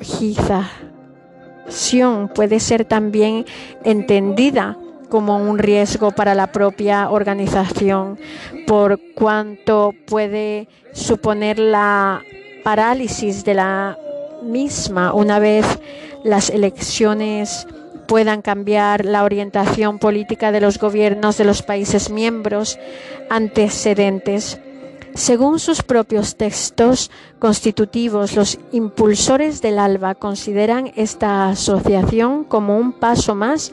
ideologización 0.00 2.28
puede 2.34 2.60
ser 2.60 2.84
también 2.84 3.46
entendida 3.84 4.76
como 5.08 5.38
un 5.38 5.58
riesgo 5.58 6.10
para 6.10 6.34
la 6.34 6.48
propia 6.48 7.10
organización, 7.10 8.18
por 8.66 9.00
cuanto 9.14 9.94
puede 10.06 10.68
suponer 10.92 11.58
la 11.58 12.22
parálisis 12.64 13.44
de 13.44 13.54
la 13.54 13.98
misma 14.42 15.12
una 15.12 15.38
vez 15.38 15.64
las 16.24 16.50
elecciones 16.50 17.66
puedan 18.06 18.42
cambiar 18.42 19.04
la 19.04 19.24
orientación 19.24 19.98
política 19.98 20.52
de 20.52 20.60
los 20.60 20.78
gobiernos 20.78 21.38
de 21.38 21.44
los 21.44 21.62
países 21.62 22.10
miembros 22.10 22.78
antecedentes. 23.30 24.60
Según 25.16 25.58
sus 25.58 25.82
propios 25.82 26.36
textos 26.36 27.10
constitutivos, 27.38 28.36
los 28.36 28.58
impulsores 28.72 29.62
del 29.62 29.78
ALBA 29.78 30.14
consideran 30.14 30.92
esta 30.94 31.48
asociación 31.48 32.44
como 32.44 32.76
un 32.76 32.92
paso 32.92 33.34
más 33.34 33.72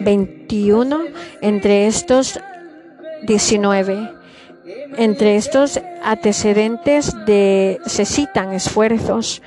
XXI, 0.00 0.86
entre 1.42 1.86
estos 1.86 2.40
19 3.24 4.21
entre 4.96 5.36
estos 5.36 5.80
antecedentes 6.02 7.14
de, 7.26 7.80
se 7.86 8.04
citan 8.04 8.52
esfuerzos 8.52 9.42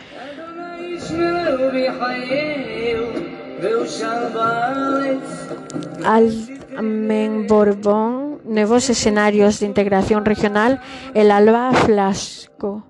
Almen 6.04 7.48
Borbón, 7.48 8.42
nuevos 8.46 8.90
escenarios 8.90 9.60
de 9.60 9.66
integración 9.66 10.26
regional, 10.26 10.82
el 11.14 11.32
Alba 11.32 11.72
Flasco, 11.74 12.84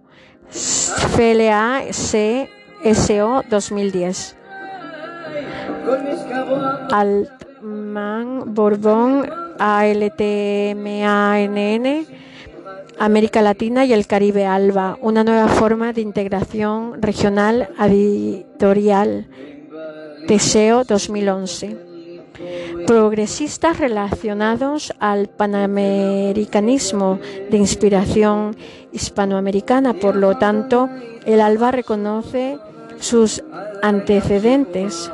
FLA 0.49 1.83
CSO 1.91 3.43
2010. 3.49 4.35
Altman 7.65 8.53
Borbón, 8.53 9.27
ALTMANN, 9.57 10.05
América 12.99 13.41
Latina 13.41 13.85
y 13.85 13.93
el 13.93 14.05
Caribe 14.05 14.45
ALBA, 14.45 14.99
una 15.01 15.23
nueva 15.23 15.47
forma 15.47 15.91
de 15.91 16.01
integración 16.01 17.01
regional 17.01 17.69
editorial, 17.79 19.25
Teseo 20.27 20.83
2011. 20.83 21.75
Progresistas 22.85 23.79
relacionados 23.79 24.93
al 24.99 25.27
panamericanismo 25.27 27.17
de 27.49 27.57
inspiración 27.57 28.55
hispanoamericana. 28.91 29.95
Por 29.95 30.17
lo 30.17 30.37
tanto, 30.37 30.87
el 31.25 31.41
ALBA 31.41 31.71
reconoce 31.71 32.59
sus 32.99 33.43
antecedentes 33.81 35.09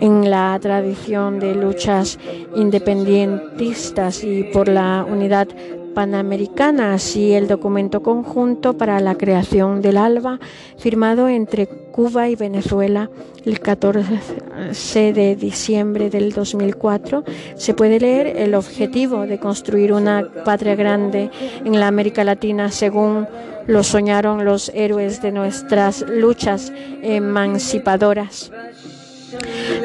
en 0.00 0.30
la 0.30 0.58
tradición 0.60 1.38
de 1.38 1.54
luchas 1.54 2.18
independentistas 2.54 4.24
y 4.24 4.44
por 4.44 4.68
la 4.68 5.06
unidad 5.08 5.48
Panamericana, 5.96 6.92
así 6.92 7.32
el 7.32 7.48
documento 7.48 8.02
conjunto 8.02 8.76
para 8.76 9.00
la 9.00 9.14
creación 9.14 9.80
del 9.80 9.96
ALBA, 9.96 10.38
firmado 10.76 11.26
entre 11.26 11.66
Cuba 11.66 12.28
y 12.28 12.36
Venezuela 12.36 13.08
el 13.46 13.60
14 13.60 15.12
de 15.14 15.36
diciembre 15.36 16.10
del 16.10 16.32
2004, 16.34 17.24
se 17.54 17.72
puede 17.72 17.98
leer 17.98 18.26
el 18.26 18.54
objetivo 18.54 19.26
de 19.26 19.40
construir 19.40 19.94
una 19.94 20.28
patria 20.44 20.74
grande 20.74 21.30
en 21.64 21.80
la 21.80 21.88
América 21.88 22.24
Latina 22.24 22.70
según 22.70 23.26
lo 23.66 23.82
soñaron 23.82 24.44
los 24.44 24.70
héroes 24.74 25.22
de 25.22 25.32
nuestras 25.32 26.02
luchas 26.06 26.74
emancipadoras. 27.00 28.52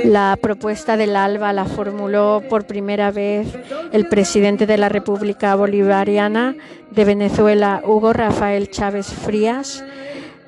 La 0.04 0.38
propuesta 0.42 0.98
del 0.98 1.16
ALBA 1.16 1.54
la 1.54 1.66
formuló 1.66 2.42
por 2.50 2.66
primera 2.66 3.12
vez 3.12 3.48
el 3.92 4.08
presidente 4.08 4.66
de 4.66 4.78
la 4.78 4.90
República 4.90 5.56
Bolivariana 5.56 6.56
de 6.90 7.06
Venezuela, 7.06 7.82
Hugo 7.86 8.12
Rafael 8.12 8.70
Chávez 8.70 9.08
Frías, 9.08 9.84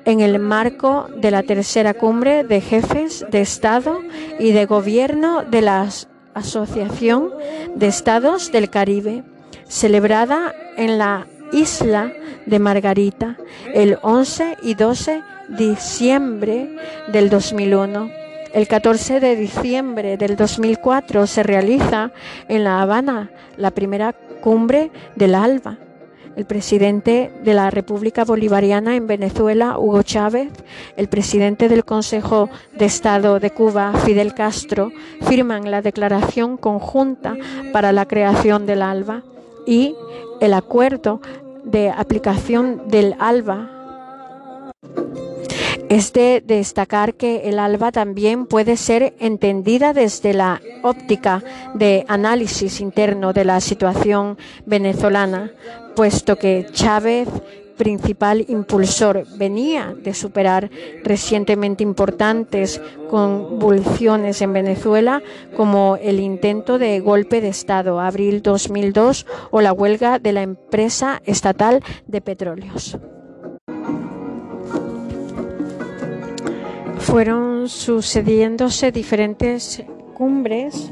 en 0.04 0.20
el 0.20 0.38
marco 0.38 1.08
de 1.16 1.30
la 1.30 1.42
tercera 1.42 1.94
cumbre 1.94 2.44
de 2.44 2.60
jefes 2.60 3.24
de 3.30 3.40
Estado 3.40 4.00
y 4.38 4.52
de 4.52 4.66
Gobierno 4.66 5.44
de 5.44 5.62
la 5.62 5.88
Asociación 6.34 7.30
de 7.74 7.86
Estados 7.86 8.52
del 8.52 8.70
Caribe, 8.70 9.22
celebrada 9.68 10.54
en 10.76 10.98
la 10.98 11.26
isla 11.52 12.12
de 12.46 12.58
Margarita 12.58 13.36
el 13.72 13.98
11 14.02 14.58
y 14.62 14.74
12 14.74 15.22
de 15.48 15.68
diciembre 15.68 16.76
del 17.12 17.30
2001 17.30 18.23
el 18.54 18.68
14 18.68 19.18
de 19.18 19.34
diciembre 19.34 20.16
del 20.16 20.36
2004 20.36 21.26
se 21.26 21.42
realiza 21.42 22.12
en 22.48 22.62
La 22.62 22.80
Habana 22.80 23.30
la 23.56 23.72
primera 23.72 24.12
cumbre 24.40 24.92
del 25.16 25.34
ALBA. 25.34 25.78
El 26.36 26.46
presidente 26.46 27.32
de 27.42 27.52
la 27.52 27.70
República 27.70 28.24
Bolivariana 28.24 28.94
en 28.94 29.08
Venezuela, 29.08 29.76
Hugo 29.78 30.04
Chávez, 30.04 30.50
el 30.96 31.08
presidente 31.08 31.68
del 31.68 31.84
Consejo 31.84 32.48
de 32.76 32.84
Estado 32.84 33.40
de 33.40 33.50
Cuba, 33.50 33.92
Fidel 34.04 34.34
Castro, 34.34 34.92
firman 35.22 35.70
la 35.70 35.82
declaración 35.82 36.56
conjunta 36.56 37.36
para 37.72 37.90
la 37.90 38.06
creación 38.06 38.66
del 38.66 38.82
ALBA 38.82 39.22
y 39.66 39.96
el 40.40 40.54
acuerdo 40.54 41.20
de 41.64 41.90
aplicación 41.90 42.86
del 42.86 43.16
ALBA 43.18 43.73
Es 45.94 46.12
de 46.12 46.42
destacar 46.44 47.14
que 47.14 47.48
el 47.48 47.60
ALBA 47.60 47.92
también 47.92 48.46
puede 48.46 48.76
ser 48.76 49.14
entendida 49.20 49.92
desde 49.92 50.34
la 50.34 50.60
óptica 50.82 51.44
de 51.74 52.04
análisis 52.08 52.80
interno 52.80 53.32
de 53.32 53.44
la 53.44 53.60
situación 53.60 54.36
venezolana, 54.66 55.52
puesto 55.94 56.34
que 56.34 56.66
Chávez 56.72 57.28
principal 57.76 58.44
impulsor 58.48 59.24
venía 59.36 59.94
de 59.96 60.14
superar 60.14 60.68
recientemente 61.04 61.84
importantes 61.84 62.80
convulsiones 63.08 64.42
en 64.42 64.52
Venezuela, 64.52 65.22
como 65.56 65.96
el 66.02 66.18
intento 66.18 66.76
de 66.76 66.98
golpe 66.98 67.40
de 67.40 67.50
Estado, 67.50 68.00
abril 68.00 68.42
2002, 68.42 69.26
o 69.52 69.60
la 69.60 69.72
huelga 69.72 70.18
de 70.18 70.32
la 70.32 70.42
empresa 70.42 71.22
estatal 71.24 71.84
de 72.08 72.20
petróleos. 72.20 72.98
Fueron 77.14 77.68
sucediéndose 77.68 78.90
diferentes 78.90 79.84
cumbres 80.14 80.90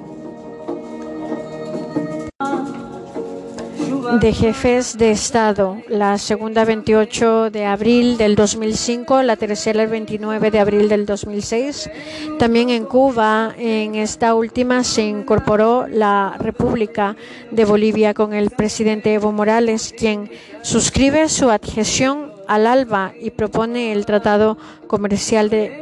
de 4.21 4.33
jefes 4.33 4.97
de 4.97 5.11
Estado, 5.11 5.79
la 5.89 6.19
segunda 6.19 6.65
28 6.65 7.51
de 7.51 7.67
abril 7.67 8.19
del 8.19 8.37
2005, 8.37 9.25
la 9.25 9.35
tercera 9.35 9.83
el 9.83 9.89
29 9.89 10.53
de 10.53 10.61
abril 10.61 10.89
del 10.89 11.07
2006. 11.07 11.91
También 12.39 12.71
en 12.71 12.85
Cuba, 12.85 13.53
en 13.59 13.97
esta 13.97 14.37
última, 14.37 14.85
se 14.85 15.03
incorporó 15.03 15.89
la 15.89 16.37
República 16.39 17.17
de 17.51 17.65
Bolivia 17.65 18.15
con 18.15 18.33
el 18.33 18.51
presidente 18.51 19.13
Evo 19.13 19.33
Morales, 19.33 19.93
quien 19.99 20.31
suscribe 20.63 21.29
su 21.29 21.51
adhesión 21.51 22.31
al 22.47 22.69
ALBA 22.69 23.13
y 23.21 23.31
propone 23.31 23.91
el 23.91 24.07
Tratado 24.07 24.57
Comercial 24.87 25.51
de 25.51 25.82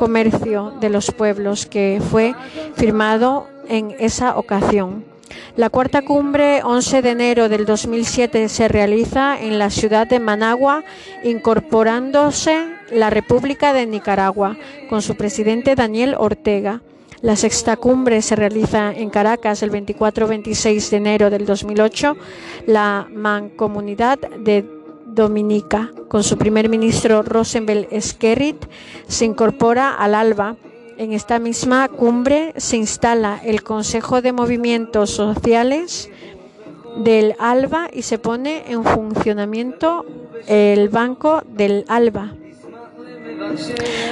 Comercio 0.00 0.72
de 0.80 0.88
los 0.88 1.10
Pueblos, 1.10 1.66
que 1.66 2.00
fue 2.10 2.34
firmado 2.74 3.46
en 3.68 3.94
esa 3.98 4.38
ocasión. 4.38 5.04
La 5.56 5.68
cuarta 5.68 6.00
cumbre, 6.00 6.62
11 6.64 7.02
de 7.02 7.10
enero 7.10 7.50
del 7.50 7.66
2007, 7.66 8.48
se 8.48 8.66
realiza 8.68 9.38
en 9.38 9.58
la 9.58 9.68
ciudad 9.68 10.06
de 10.06 10.18
Managua, 10.18 10.84
incorporándose 11.22 12.64
la 12.90 13.10
República 13.10 13.74
de 13.74 13.84
Nicaragua 13.84 14.56
con 14.88 15.02
su 15.02 15.16
presidente 15.16 15.74
Daniel 15.74 16.14
Ortega. 16.18 16.80
La 17.20 17.36
sexta 17.36 17.76
cumbre 17.76 18.22
se 18.22 18.36
realiza 18.36 18.92
en 18.92 19.10
Caracas 19.10 19.62
el 19.62 19.70
24-26 19.70 20.88
de 20.88 20.96
enero 20.96 21.28
del 21.28 21.44
2008. 21.44 22.16
La 22.64 23.06
Mancomunidad 23.10 24.18
de 24.18 24.79
Dominica, 25.12 25.90
con 26.08 26.22
su 26.22 26.36
primer 26.38 26.68
ministro 26.68 27.22
Rosenbel 27.22 27.88
Skerrit, 28.00 28.66
se 29.08 29.24
incorpora 29.24 29.94
al 29.94 30.14
ALBA 30.14 30.56
en 31.00 31.14
esta 31.14 31.38
misma 31.38 31.88
cumbre 31.88 32.52
se 32.58 32.76
instala 32.76 33.40
el 33.42 33.62
Consejo 33.62 34.20
de 34.20 34.34
Movimientos 34.34 35.08
Sociales 35.08 36.10
del 37.02 37.34
ALBA 37.38 37.88
y 37.90 38.02
se 38.02 38.18
pone 38.18 38.70
en 38.70 38.84
funcionamiento 38.84 40.04
el 40.46 40.90
Banco 40.90 41.42
del 41.56 41.86
ALBA. 41.88 42.34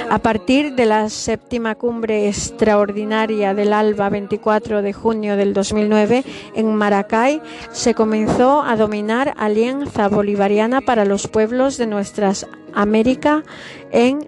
A 0.09 0.19
partir 0.19 0.73
de 0.75 0.85
la 0.85 1.09
séptima 1.09 1.75
cumbre 1.75 2.27
extraordinaria 2.27 3.53
del 3.53 3.73
ALBA 3.73 4.09
24 4.09 4.81
de 4.81 4.93
junio 4.93 5.35
del 5.35 5.53
2009 5.53 6.23
en 6.55 6.75
Maracay 6.75 7.41
se 7.71 7.93
comenzó 7.93 8.61
a 8.61 8.75
dominar 8.75 9.33
Alianza 9.37 10.07
Bolivariana 10.07 10.81
para 10.81 11.05
los 11.05 11.27
Pueblos 11.27 11.77
de 11.77 11.87
Nuestras 11.87 12.47
América 12.73 13.43
en 13.91 14.27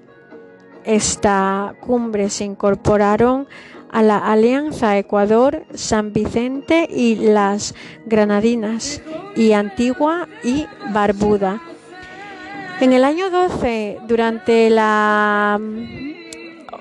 esta 0.83 1.75
cumbre 1.79 2.29
se 2.29 2.43
incorporaron 2.43 3.47
a 3.91 4.01
la 4.01 4.17
Alianza 4.17 4.97
Ecuador, 4.97 5.65
San 5.73 6.13
Vicente 6.13 6.87
y 6.89 7.15
las 7.15 7.75
Granadinas, 8.05 9.01
y 9.35 9.51
Antigua 9.51 10.27
y 10.43 10.65
Barbuda. 10.93 11.61
En 12.81 12.91
el 12.93 13.03
año 13.03 13.29
12, 13.29 13.99
durante 14.07 14.71
la 14.71 15.59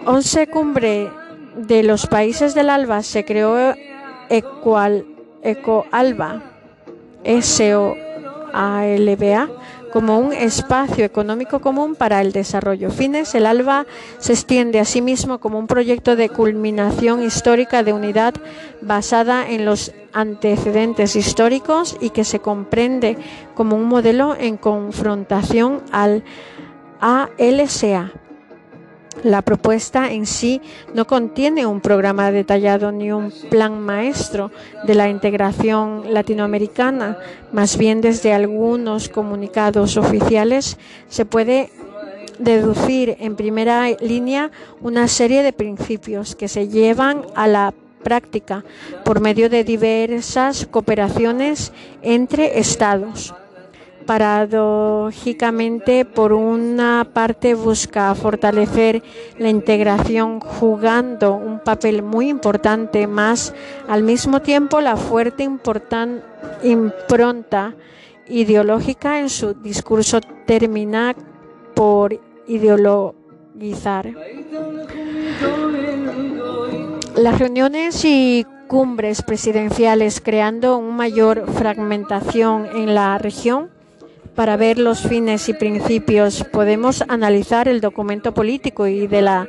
11 0.07 0.46
mm, 0.46 0.51
cumbre 0.51 1.11
de 1.57 1.82
los 1.82 2.07
países 2.07 2.55
del 2.55 2.70
ALBA, 2.70 3.03
se 3.03 3.26
creó 3.26 3.74
Ecoalba, 4.30 5.05
S-O-A-L-B-A, 7.22 7.90
como 9.93 10.18
un 10.18 10.32
espacio 10.32 11.05
económico 11.05 11.61
común 11.61 11.95
para 11.95 12.20
el 12.20 12.32
desarrollo. 12.32 12.91
Fines, 12.91 13.34
el 13.34 13.47
ALBA 13.47 13.86
se 14.18 14.32
extiende 14.32 14.80
a 14.80 14.84
sí 14.84 15.03
mismo 15.03 15.38
como 15.41 15.59
un 15.59 15.66
proyecto 15.66 16.16
de 16.16 16.28
culminación 16.28 17.22
histórica 17.22 17.82
de 17.82 17.93
unidad 17.93 18.34
basada 18.80 19.49
en 19.49 19.64
los 19.64 19.93
antecedentes 20.12 21.16
históricos 21.16 21.97
y 22.01 22.11
que 22.11 22.24
se 22.24 22.41
comprende 22.41 23.16
como 23.55 23.76
un 23.76 23.84
modelo 23.84 24.36
en 24.38 24.57
confrontación 24.57 25.82
al 25.93 26.24
ALCA 27.01 28.12
la 29.24 29.42
propuesta 29.42 30.10
en 30.12 30.26
sí 30.26 30.60
no 30.94 31.06
contiene 31.06 31.66
un 31.66 31.80
programa 31.80 32.30
detallado 32.30 32.92
ni 32.92 33.12
un 33.12 33.32
plan 33.50 33.80
maestro 33.80 34.50
de 34.86 34.94
la 34.94 35.08
integración 35.08 36.12
latinoamericana. 36.12 37.18
Más 37.52 37.76
bien 37.76 38.00
desde 38.00 38.32
algunos 38.32 39.08
comunicados 39.08 39.96
oficiales 39.96 40.78
se 41.08 41.24
puede 41.24 41.70
deducir 42.38 43.16
en 43.20 43.36
primera 43.36 43.88
línea 44.00 44.50
una 44.80 45.08
serie 45.08 45.42
de 45.42 45.52
principios 45.52 46.34
que 46.34 46.48
se 46.48 46.68
llevan 46.68 47.26
a 47.34 47.46
la 47.46 47.74
práctica 48.02 48.64
por 49.04 49.20
medio 49.20 49.50
de 49.50 49.62
diversas 49.62 50.66
cooperaciones 50.66 51.72
entre 52.02 52.58
estados 52.58 53.34
paradójicamente, 54.07 56.05
por 56.05 56.32
una 56.32 57.07
parte 57.12 57.55
busca 57.55 58.14
fortalecer 58.14 59.03
la 59.38 59.48
integración 59.48 60.40
jugando 60.40 61.34
un 61.34 61.61
papel 61.61 62.03
muy 62.03 62.28
importante, 62.28 63.07
más 63.07 63.55
al 63.88 64.03
mismo 64.03 64.40
tiempo 64.42 64.80
la 64.80 64.96
fuerte 64.96 65.44
impronta 66.62 67.74
ideológica 68.28 69.20
en 69.20 69.28
su 69.28 69.55
discurso 69.55 70.20
termina 70.46 71.14
por 71.74 72.20
ideologizar. 72.46 74.14
Las 77.16 77.38
reuniones 77.38 78.05
y 78.05 78.46
cumbres 78.66 79.22
presidenciales 79.22 80.20
creando 80.20 80.78
una 80.78 80.96
mayor 80.96 81.44
fragmentación 81.53 82.68
en 82.74 82.94
la 82.94 83.18
región 83.18 83.68
para 84.34 84.56
ver 84.56 84.78
los 84.78 85.00
fines 85.00 85.48
y 85.48 85.54
principios. 85.54 86.44
Podemos 86.44 87.04
analizar 87.08 87.68
el 87.68 87.80
documento 87.80 88.32
político 88.32 88.86
y 88.86 89.06
de 89.06 89.22
la 89.22 89.48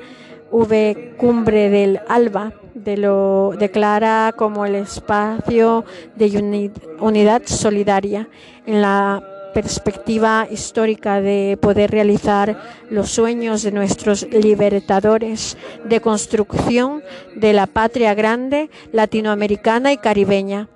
V 0.51 1.13
cumbre 1.17 1.69
del 1.69 2.01
ALBA, 2.07 2.53
de 2.73 2.97
lo 2.97 3.53
declara 3.57 4.33
como 4.35 4.65
el 4.65 4.75
espacio 4.75 5.85
de 6.15 6.71
unidad 6.99 7.43
solidaria 7.45 8.27
en 8.65 8.81
la 8.81 9.23
perspectiva 9.53 10.47
histórica 10.49 11.21
de 11.21 11.57
poder 11.61 11.91
realizar 11.91 12.57
los 12.89 13.09
sueños 13.09 13.63
de 13.63 13.71
nuestros 13.71 14.25
libertadores 14.31 15.57
de 15.85 15.99
construcción 15.99 17.03
de 17.35 17.53
la 17.53 17.67
patria 17.67 18.13
grande 18.13 18.69
latinoamericana 18.91 19.91
y 19.91 19.97
caribeña. 19.97 20.69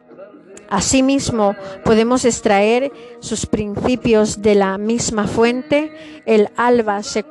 Asimismo, 0.69 1.55
podemos 1.83 2.25
extraer 2.25 2.91
sus 3.19 3.45
principios 3.45 4.41
de 4.41 4.55
la 4.55 4.77
misma 4.77 5.27
fuente. 5.27 5.91
El 6.25 6.49
ALBA 6.55 7.03
se, 7.03 7.23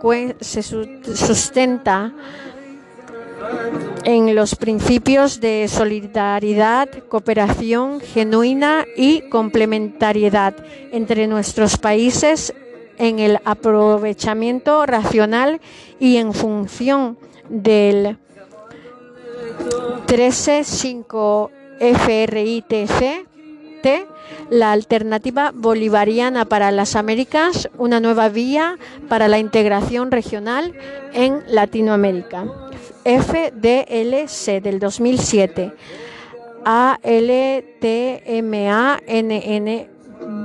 sustenta 0.63 2.13
en 4.05 4.35
los 4.35 4.55
principios 4.55 5.41
de 5.41 5.67
solidaridad, 5.69 6.89
cooperación 7.09 8.01
genuina 8.01 8.85
y 8.97 9.29
complementariedad 9.29 10.55
entre 10.93 11.27
nuestros 11.27 11.77
países 11.79 12.55
en 12.99 13.19
el 13.19 13.41
aprovechamiento 13.45 14.87
racional 14.87 15.61
y 15.99 16.17
en 16.19 16.33
función 16.33 17.19
del 17.49 18.19
13.5 20.07 21.51
FRITC, 21.79 23.27
la 24.51 24.73
alternativa 24.73 25.53
bolivariana 25.55 26.45
para 26.47 26.71
las 26.71 26.97
Américas, 26.97 27.69
una 27.77 28.01
nueva 28.01 28.29
vía 28.29 28.79
para 29.09 29.29
la 29.29 29.39
integración 29.39 30.11
regional 30.11 30.75
en 31.13 31.43
Latinoamérica. 31.49 32.47
FDLC 33.05 34.63
del 34.63 34.79
2007. 34.79 35.75
ALTMANN 36.65 37.67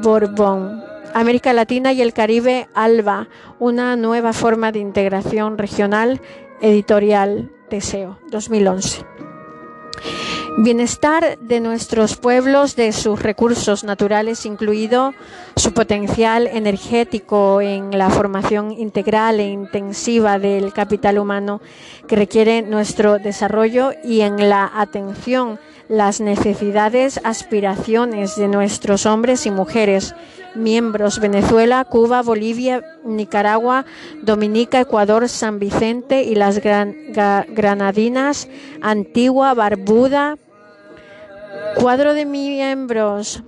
Borbón. 0.01 0.84
América 1.13 1.53
Latina 1.53 1.93
y 1.93 2.01
el 2.01 2.13
Caribe, 2.13 2.67
ALBA, 2.75 3.30
una 3.57 3.95
nueva 3.95 4.34
forma 4.34 4.71
de 4.71 4.80
integración 4.80 5.57
regional 5.57 6.21
editorial, 6.61 7.51
Deseo, 7.69 8.19
2011. 8.30 9.05
Bienestar 10.58 11.38
de 11.39 11.60
nuestros 11.60 12.18
pueblos, 12.18 12.76
de 12.76 12.91
sus 12.91 13.22
recursos 13.22 13.84
naturales, 13.84 14.45
incluido 14.45 15.14
su 15.56 15.74
potencial 15.74 16.47
energético 16.47 17.62
en 17.62 17.97
la 17.97 18.10
formación 18.10 18.72
integral 18.72 19.39
e 19.39 19.47
intensiva 19.47 20.39
del 20.39 20.74
capital 20.74 21.18
humano 21.18 21.62
que 22.08 22.16
requiere 22.16 22.62
nuestro 22.62 23.20
desarrollo 23.20 23.93
y 24.04 24.22
en 24.22 24.50
la 24.50 24.70
atención 24.76 25.60
las 25.90 26.22
necesidades, 26.22 27.20
aspiraciones 27.24 28.36
de 28.36 28.48
nuestros 28.48 29.08
hombres 29.08 29.46
y 29.48 29.52
mujeres, 29.52 30.16
miembros 30.56 31.20
Venezuela, 31.20 31.84
Cuba, 31.84 32.22
Bolivia, 32.22 32.84
Nicaragua, 33.04 33.86
Dominica, 34.22 34.80
Ecuador, 34.80 35.28
San 35.28 35.58
Vicente 35.60 36.24
y 36.24 36.36
las 36.36 36.62
Granadinas, 36.62 38.48
Antigua, 38.82 39.56
Barbuda, 39.56 40.38
cuadro 41.76 42.14
de 42.14 42.26
miembros, 42.26 43.44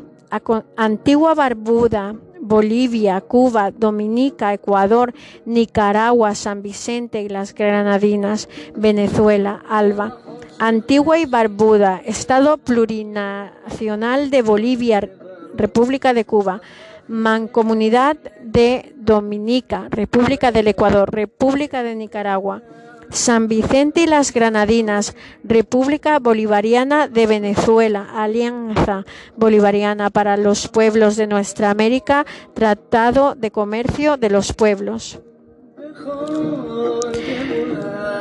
Antigua 0.75 1.35
Barbuda, 1.35 2.15
Bolivia, 2.51 3.21
Cuba, 3.21 3.71
Dominica, 3.71 4.53
Ecuador, 4.53 5.13
Nicaragua, 5.45 6.35
San 6.35 6.61
Vicente 6.61 7.21
y 7.21 7.29
las 7.29 7.55
Granadinas, 7.55 8.49
Venezuela, 8.75 9.63
Alba. 9.69 10.17
Antigua 10.59 11.17
y 11.17 11.25
Barbuda, 11.25 12.01
Estado 12.05 12.57
Plurinacional 12.57 14.29
de 14.29 14.41
Bolivia, 14.41 15.09
República 15.55 16.13
de 16.13 16.25
Cuba, 16.25 16.61
Mancomunidad 17.07 18.17
de 18.43 18.93
Dominica, 18.97 19.87
República 19.89 20.51
del 20.51 20.67
Ecuador, 20.67 21.09
República 21.09 21.83
de 21.83 21.95
Nicaragua, 21.95 22.61
San 23.11 23.47
Vicente 23.47 24.01
y 24.01 24.07
las 24.07 24.33
Granadinas, 24.33 25.15
República 25.43 26.19
Bolivariana 26.19 27.07
de 27.07 27.27
Venezuela, 27.27 28.07
Alianza 28.15 29.05
Bolivariana 29.35 30.09
para 30.09 30.37
los 30.37 30.67
Pueblos 30.67 31.17
de 31.17 31.27
Nuestra 31.27 31.69
América, 31.69 32.25
Tratado 32.53 33.35
de 33.35 33.51
Comercio 33.51 34.17
de 34.17 34.29
los 34.29 34.53
Pueblos. 34.53 35.19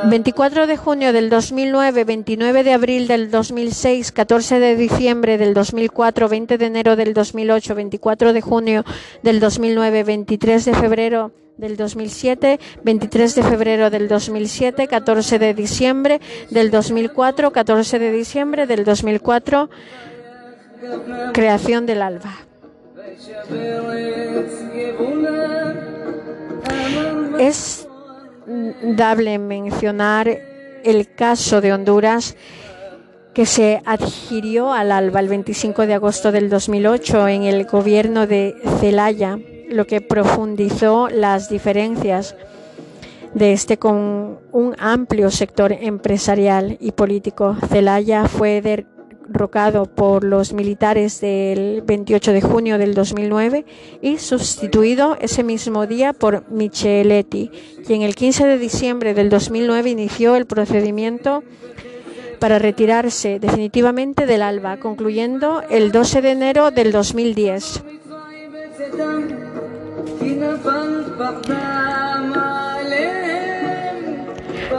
24 0.09 0.67
de 0.67 0.77
junio 0.77 1.13
del 1.13 1.31
2009, 1.31 2.05
29 2.05 2.65
de 2.65 2.73
abril 2.73 3.07
del 3.07 3.31
2006, 3.31 4.13
14 4.13 4.59
de 4.59 4.77
diciembre 4.77 5.39
del 5.39 5.55
2004, 5.55 6.29
20 6.29 6.59
de 6.59 6.67
enero 6.67 6.97
del 6.97 7.15
2008, 7.15 7.75
24 7.75 8.33
de 8.33 8.41
junio 8.41 8.85
del 9.23 9.41
2009, 9.41 10.05
23 10.05 10.65
de 10.65 10.75
febrero 10.75 11.33
del 11.61 11.77
2007, 11.77 12.59
23 12.83 13.35
de 13.35 13.43
febrero 13.43 13.91
del 13.91 14.09
2007, 14.09 14.89
14 14.89 15.39
de 15.39 15.55
diciembre 15.55 16.21
del 16.49 16.71
2004, 16.71 17.53
14 17.53 17.99
de 17.99 18.13
diciembre 18.13 18.67
del 18.67 18.85
2004, 18.85 19.69
creación 21.35 21.85
del 21.85 22.01
ALBA. 22.01 22.35
Es 27.39 27.87
dable 28.83 29.39
mencionar 29.39 30.29
el 30.83 31.15
caso 31.15 31.61
de 31.61 31.75
Honduras 31.75 32.37
que 33.35 33.45
se 33.45 33.83
adhirió 33.85 34.73
al 34.73 34.91
ALBA 34.91 35.21
el 35.21 35.29
25 35.29 35.87
de 35.87 35.95
agosto 35.95 36.33
del 36.33 36.49
2008 36.49 37.29
en 37.29 37.43
el 37.43 37.67
gobierno 37.67 38.27
de 38.27 38.57
Celaya, 38.81 39.39
lo 39.71 39.87
que 39.87 40.01
profundizó 40.01 41.09
las 41.09 41.49
diferencias 41.49 42.35
de 43.35 43.53
este 43.53 43.79
con 43.79 44.39
un 44.53 44.75
amplio 44.79 45.31
sector 45.31 45.73
empresarial 45.73 46.77
y 46.81 46.93
político. 46.93 47.57
Celaya 47.69 48.27
fue 48.27 48.61
derrocado 48.61 49.87
por 49.87 50.25
los 50.25 50.53
militares 50.53 51.21
del 51.21 51.83
28 51.83 52.33
de 52.33 52.41
junio 52.41 52.79
del 52.79 52.95
2009 52.95 53.65
y 54.03 54.19
sustituido 54.19 55.17
ese 55.21 55.45
mismo 55.45 55.87
día 55.87 56.13
por 56.13 56.51
Micheletti, 56.51 57.51
quien 57.87 58.03
el 58.03 58.17
15 58.17 58.47
de 58.47 58.59
diciembre 58.59 59.15
del 59.15 59.31
2009 59.31 59.91
inició 59.91 60.35
el 60.35 60.47
procedimiento 60.47 61.45
para 62.41 62.59
retirarse 62.59 63.39
definitivamente 63.39 64.27
del 64.27 64.43
ALBA, 64.43 64.79
concluyendo 64.79 65.63
el 65.71 65.93
12 65.93 66.23
de 66.23 66.31
enero 66.31 66.71
del 66.71 66.91
2010. 66.91 67.85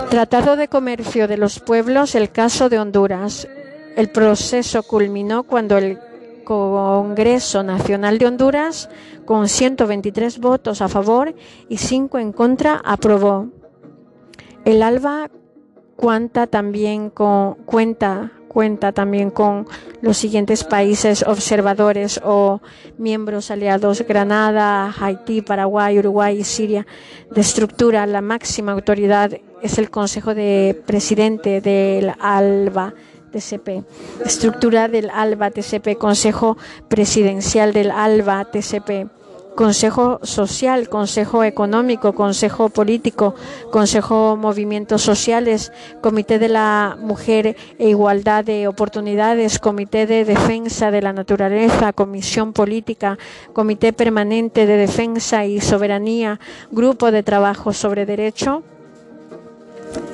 Tratado 0.10 0.56
de 0.56 0.68
Comercio 0.68 1.28
de 1.28 1.38
los 1.38 1.60
Pueblos, 1.60 2.16
el 2.16 2.32
caso 2.32 2.70
de 2.70 2.80
Honduras. 2.80 3.48
El 3.96 4.10
proceso 4.10 4.84
culminó 4.84 5.44
cuando 5.44 5.78
el 5.78 6.00
Congreso 6.44 7.64
Nacional 7.64 8.18
de 8.18 8.28
Honduras, 8.28 8.90
con 9.26 9.48
123 9.48 10.40
votos 10.40 10.82
a 10.82 10.90
favor 10.90 11.34
y 11.70 11.78
5 11.78 12.20
en 12.20 12.34
contra, 12.34 12.82
aprobó. 12.84 13.48
El 14.66 14.84
ALBA 14.84 15.30
cuenta 15.96 16.48
también 16.48 17.10
con, 17.10 17.56
cuenta, 17.66 18.34
cuenta 18.52 18.92
también 18.92 19.32
con 19.32 19.66
los 20.02 20.18
siguientes 20.18 20.66
países 20.66 21.24
observadores 21.26 22.20
o 22.24 22.60
miembros 22.98 23.50
aliados, 23.50 24.06
Granada, 24.06 24.94
Haití, 25.00 25.42
Paraguay, 25.42 25.98
Uruguay 26.00 26.40
y 26.40 26.44
Siria. 26.44 26.86
De 27.34 27.40
estructura, 27.40 28.06
la 28.06 28.20
máxima 28.20 28.74
autoridad 28.74 29.32
es 29.62 29.78
el 29.78 29.90
Consejo 29.90 30.36
de 30.36 30.82
Presidente 30.86 31.62
del 31.62 32.14
ALBA. 32.20 32.94
TCP. 33.32 33.86
Estructura 34.26 34.90
del 34.90 35.10
ALBA 35.10 35.52
TCP, 35.52 35.98
Consejo 35.98 36.58
Presidencial 36.90 37.72
del 37.72 37.90
ALBA 37.90 38.44
TCP 38.52 39.21
Consejo 39.56 40.20
Social, 40.24 40.90
Consejo 40.90 41.44
Económico, 41.44 42.14
Consejo 42.14 42.70
Político, 42.70 43.36
Consejo 43.72 44.38
Movimientos 44.38 45.02
Sociales, 45.02 45.72
Comité 46.02 46.40
de 46.40 46.50
la 46.50 46.98
Mujer 47.00 47.56
e 47.78 47.90
Igualdad 47.90 48.46
de 48.46 48.68
Oportunidades, 48.68 49.60
Comité 49.60 50.06
de 50.06 50.26
Defensa 50.26 50.92
de 50.92 51.02
la 51.02 51.14
Naturaleza, 51.14 51.94
Comisión 51.94 52.54
Política, 52.54 53.18
Comité 53.54 53.94
Permanente 53.94 54.66
de 54.66 54.78
Defensa 54.78 55.46
y 55.46 55.60
Soberanía, 55.62 56.40
Grupo 56.72 57.12
de 57.12 57.24
Trabajo 57.24 57.74
sobre 57.74 58.06
Derecho 58.06 58.64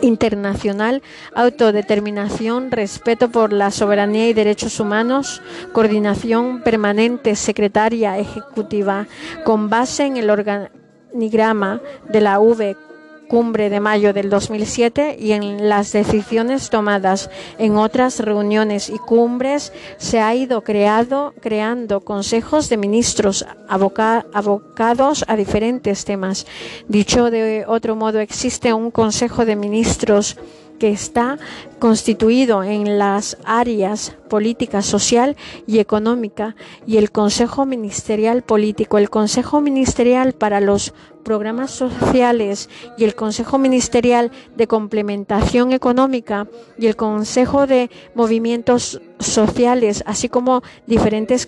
internacional, 0.02 1.02
autodeterminación, 1.34 2.72
respeto 2.72 3.30
por 3.30 3.54
la 3.54 3.72
soberanía 3.72 4.30
y 4.30 4.34
derechos 4.34 4.80
humanos, 4.80 5.42
coordinación 5.74 6.62
permanente 6.62 7.36
secretaria 7.36 8.18
ejecutiva 8.18 9.08
con 9.44 9.70
base 9.70 10.06
en 10.06 10.18
el 10.18 10.30
organigrama 10.30 11.82
de 12.10 12.22
la 12.22 12.40
V 12.40 12.87
cumbre 13.28 13.70
de 13.70 13.80
mayo 13.80 14.14
del 14.14 14.30
2007 14.30 15.18
y 15.20 15.34
en 15.34 15.70
las 15.70 15.92
decisiones 15.92 16.70
tomadas 16.70 17.30
en 17.58 17.78
otras 17.78 18.20
reuniones 18.20 18.90
y 18.90 18.98
cumbres 18.98 19.74
se 19.98 20.20
ha 20.20 20.34
ido 20.36 20.64
creado, 20.64 21.34
creando 21.42 22.02
consejos 22.02 22.70
de 22.70 22.78
ministros 22.78 23.46
abocados 23.68 25.26
a 25.28 25.36
diferentes 25.36 26.06
temas. 26.06 26.48
Dicho 26.88 27.30
de 27.30 27.66
otro 27.68 27.96
modo, 27.96 28.20
existe 28.20 28.74
un 28.74 28.92
consejo 28.92 29.46
de 29.46 29.56
ministros 29.56 30.38
que 30.78 30.90
está 30.90 31.38
constituido 31.80 32.64
en 32.64 32.98
las 32.98 33.38
áreas 33.44 34.16
política, 34.30 34.82
social 34.82 35.36
y 35.66 35.80
económica 35.80 36.56
y 36.86 36.98
el 36.98 37.12
Consejo 37.12 37.66
Ministerial 37.66 38.44
Político, 38.44 38.98
el 38.98 39.10
Consejo 39.10 39.62
Ministerial 39.62 40.34
para 40.34 40.60
los 40.60 40.94
programas 41.24 41.72
sociales 41.72 42.70
y 42.98 43.04
el 43.04 43.16
Consejo 43.16 43.58
Ministerial 43.58 44.32
de 44.56 44.68
Complementación 44.68 45.74
Económica 45.74 46.48
y 46.78 46.88
el 46.88 46.96
Consejo 46.96 47.68
de 47.68 47.90
Movimientos 48.16 49.02
Sociales, 49.20 50.04
así 50.06 50.30
como 50.30 50.64
diferentes 50.86 51.48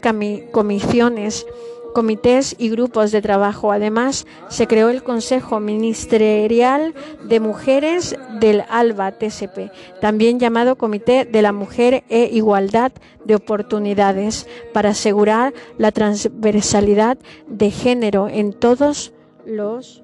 comisiones 0.52 1.46
comités 1.94 2.56
y 2.58 2.70
grupos 2.70 3.12
de 3.12 3.22
trabajo. 3.22 3.72
Además, 3.72 4.26
se 4.50 4.68
creó 4.68 4.90
el 4.90 5.04
Consejo 5.04 5.60
Ministerial 5.60 6.94
de 7.24 7.40
Mujeres 7.40 8.16
del 8.40 8.64
ALBA 8.70 9.12
TCP, 9.14 9.72
también 10.02 10.40
llamado 10.40 10.78
Comité 10.78 11.26
de 11.26 11.42
la 11.42 11.52
Mujer 11.52 12.04
e 12.10 12.30
Igualdad 12.32 12.92
de 13.26 13.36
Oportunidades, 13.36 14.48
para 14.74 14.90
asegurar 14.90 15.54
la 15.78 15.92
transversalidad 15.92 17.18
de 17.48 17.72
género 17.72 18.28
en 18.28 18.54
todos 18.54 19.14
los 19.46 20.04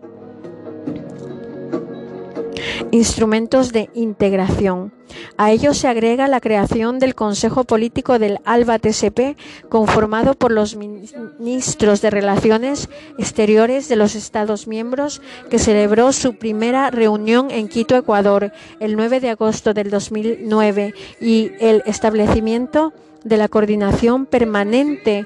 instrumentos 2.91 3.71
de 3.71 3.89
integración. 3.93 4.93
A 5.37 5.51
ello 5.51 5.73
se 5.73 5.87
agrega 5.87 6.27
la 6.27 6.41
creación 6.41 6.99
del 6.99 7.15
Consejo 7.15 7.63
Político 7.63 8.19
del 8.19 8.39
ALBA 8.43 8.79
TSP, 8.79 9.37
conformado 9.69 10.33
por 10.33 10.51
los 10.51 10.75
ministros 10.75 12.01
de 12.01 12.09
Relaciones 12.09 12.89
Exteriores 13.17 13.87
de 13.87 13.95
los 13.95 14.15
Estados 14.15 14.67
miembros, 14.67 15.21
que 15.49 15.59
celebró 15.59 16.11
su 16.11 16.35
primera 16.35 16.89
reunión 16.91 17.51
en 17.51 17.67
Quito, 17.67 17.95
Ecuador, 17.95 18.51
el 18.79 18.95
9 18.95 19.19
de 19.19 19.29
agosto 19.29 19.73
del 19.73 19.89
2009, 19.89 20.93
y 21.21 21.51
el 21.59 21.83
establecimiento 21.85 22.93
de 23.23 23.37
la 23.37 23.47
coordinación 23.47 24.25
permanente 24.25 25.25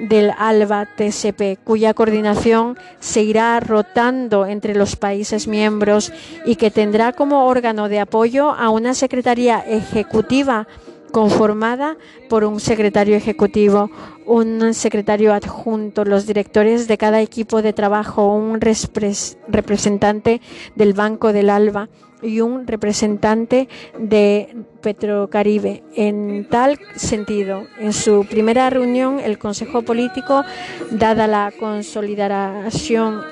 del 0.00 0.32
ALBA 0.38 0.86
TCP, 0.96 1.58
cuya 1.62 1.94
coordinación 1.94 2.78
se 3.00 3.22
irá 3.22 3.58
rotando 3.60 4.46
entre 4.46 4.74
los 4.74 4.96
países 4.96 5.48
miembros 5.48 6.12
y 6.44 6.56
que 6.56 6.70
tendrá 6.70 7.12
como 7.12 7.46
órgano 7.46 7.88
de 7.88 8.00
apoyo 8.00 8.50
a 8.50 8.70
una 8.70 8.94
Secretaría 8.94 9.60
Ejecutiva 9.60 10.66
conformada 11.12 11.96
por 12.28 12.44
un 12.44 12.60
secretario 12.60 13.16
ejecutivo, 13.16 13.90
un 14.26 14.74
secretario 14.74 15.32
adjunto, 15.32 16.04
los 16.04 16.26
directores 16.26 16.88
de 16.88 16.98
cada 16.98 17.20
equipo 17.22 17.62
de 17.62 17.72
trabajo, 17.72 18.34
un 18.34 18.60
representante 18.60 20.40
del 20.74 20.92
Banco 20.92 21.32
del 21.32 21.48
ALBA 21.48 21.88
y 22.22 22.40
un 22.40 22.66
representante 22.66 23.68
de 23.98 24.56
Petrocaribe. 24.80 25.82
En 25.94 26.46
tal 26.48 26.78
sentido, 26.96 27.66
en 27.78 27.92
su 27.92 28.26
primera 28.28 28.70
reunión, 28.70 29.20
el 29.20 29.38
Consejo 29.38 29.82
Político, 29.82 30.44
dada 30.90 31.26
la 31.26 31.52
consolidación, 31.58 33.22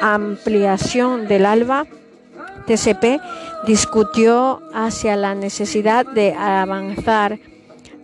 ampliación 0.00 1.26
del 1.28 1.46
ALBA, 1.46 1.86
TCP, 2.66 3.20
discutió 3.66 4.62
hacia 4.72 5.16
la 5.16 5.34
necesidad 5.34 6.06
de 6.06 6.34
avanzar 6.34 7.38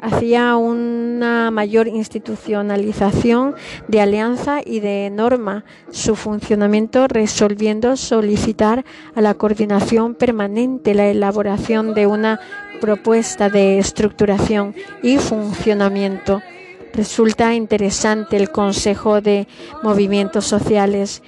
hacia 0.01 0.57
una 0.57 1.51
mayor 1.51 1.89
institucionalización 1.89 3.55
de 3.89 4.01
alianza 4.01 4.61
y 4.65 4.81
de 4.81 5.11
norma 5.11 5.65
su 5.91 6.17
funcionamiento, 6.17 7.07
resolviendo 7.09 7.97
solicitar 7.97 8.85
a 9.15 9.21
la 9.21 9.35
coordinación 9.35 10.15
permanente 10.15 10.95
la 10.95 11.09
elaboración 11.09 11.95
de 11.95 12.07
una 12.07 12.41
propuesta 12.81 13.51
de 13.51 13.79
estructuración 13.79 14.75
y 15.03 15.19
funcionamiento. 15.19 16.41
Resulta 16.93 17.55
interesante 17.55 18.37
el 18.37 18.51
Consejo 18.51 19.21
de 19.21 19.47
Movimientos 19.83 20.47
Sociales 20.47 21.23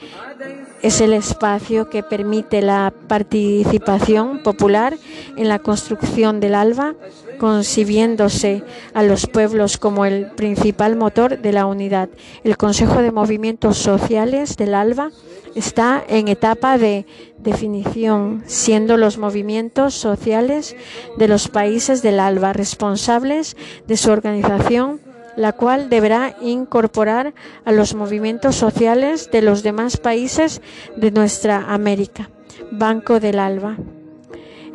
es 0.83 1.01
el 1.01 1.13
espacio 1.13 1.89
que 1.89 2.03
permite 2.03 2.61
la 2.61 2.93
participación 3.07 4.43
popular 4.43 4.97
en 5.37 5.49
la 5.49 5.61
construcción 5.61 6.41
del 6.41 6.55
ALBA, 6.57 6.95
concibiéndose 7.39 8.63
a 8.93 9.03
los 9.03 9.27
pueblos 9.27 9.79
como 9.79 10.05
el 10.05 10.27
principal 10.33 10.97
motor 10.97 11.41
de 11.41 11.53
la 11.53 11.67
unidad. 11.67 12.09
El 12.45 12.57
Consejo 12.57 13.01
de 13.01 13.13
Movimientos 13.13 13.79
Sociales 13.79 14.57
del 14.57 14.75
ALBA 14.75 15.11
está 15.55 16.03
en 16.09 16.29
etapa 16.29 16.79
de 16.79 17.07
definición, 17.39 18.43
siendo 18.47 18.97
los 18.97 19.19
movimientos 19.19 19.95
sociales 19.95 20.77
de 21.17 21.29
los 21.29 21.49
países 21.49 22.03
del 22.03 22.21
ALBA 22.21 22.53
responsables 22.53 23.57
de 23.87 23.97
su 23.97 24.11
organización 24.11 25.01
la 25.37 25.53
cual 25.53 25.89
deberá 25.89 26.37
incorporar 26.41 27.35
a 27.65 27.73
los 27.73 27.95
movimientos 27.95 28.57
sociales 28.57 29.31
de 29.31 29.43
los 29.43 29.63
demás 29.63 29.97
países 29.97 30.61
de 30.97 31.11
nuestra 31.11 31.73
América. 31.73 32.31
Banco 32.71 33.21
del 33.21 33.39
ALBA. 33.39 33.77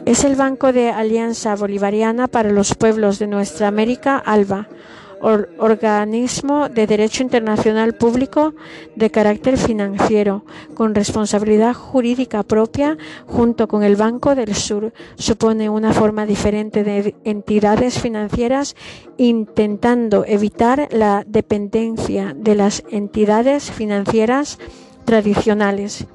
Es 0.05 0.23
el 0.23 0.35
Banco 0.35 0.71
de 0.71 0.89
Alianza 0.89 1.55
Bolivariana 1.55 2.27
para 2.27 2.51
los 2.51 2.75
Pueblos 2.75 3.19
de 3.19 3.27
Nuestra 3.27 3.67
América, 3.67 4.17
ALBA, 4.17 4.69
organismo 5.21 6.69
de 6.69 6.87
derecho 6.87 7.23
internacional 7.23 7.93
público 7.93 8.53
de 8.95 9.09
carácter 9.09 9.57
financiero, 9.57 10.43
con 10.73 10.95
responsabilidad 10.95 11.73
jurídica 11.73 12.43
propia, 12.43 12.97
junto 13.25 13.67
con 13.67 13.83
el 13.83 13.95
Banco 13.95 14.35
del 14.35 14.55
Sur, 14.55 14.93
supone 15.15 15.69
una 15.69 15.93
forma 15.93 16.25
diferente 16.25 16.83
de 16.83 17.15
entidades 17.23 17.99
financieras, 17.99 18.75
intentando 19.17 20.25
evitar 20.25 20.87
la 20.91 21.23
dependencia 21.25 22.33
de 22.35 22.55
las 22.55 22.83
entidades 22.89 23.71
financieras 23.71 24.59
tradicionales. 25.05 26.07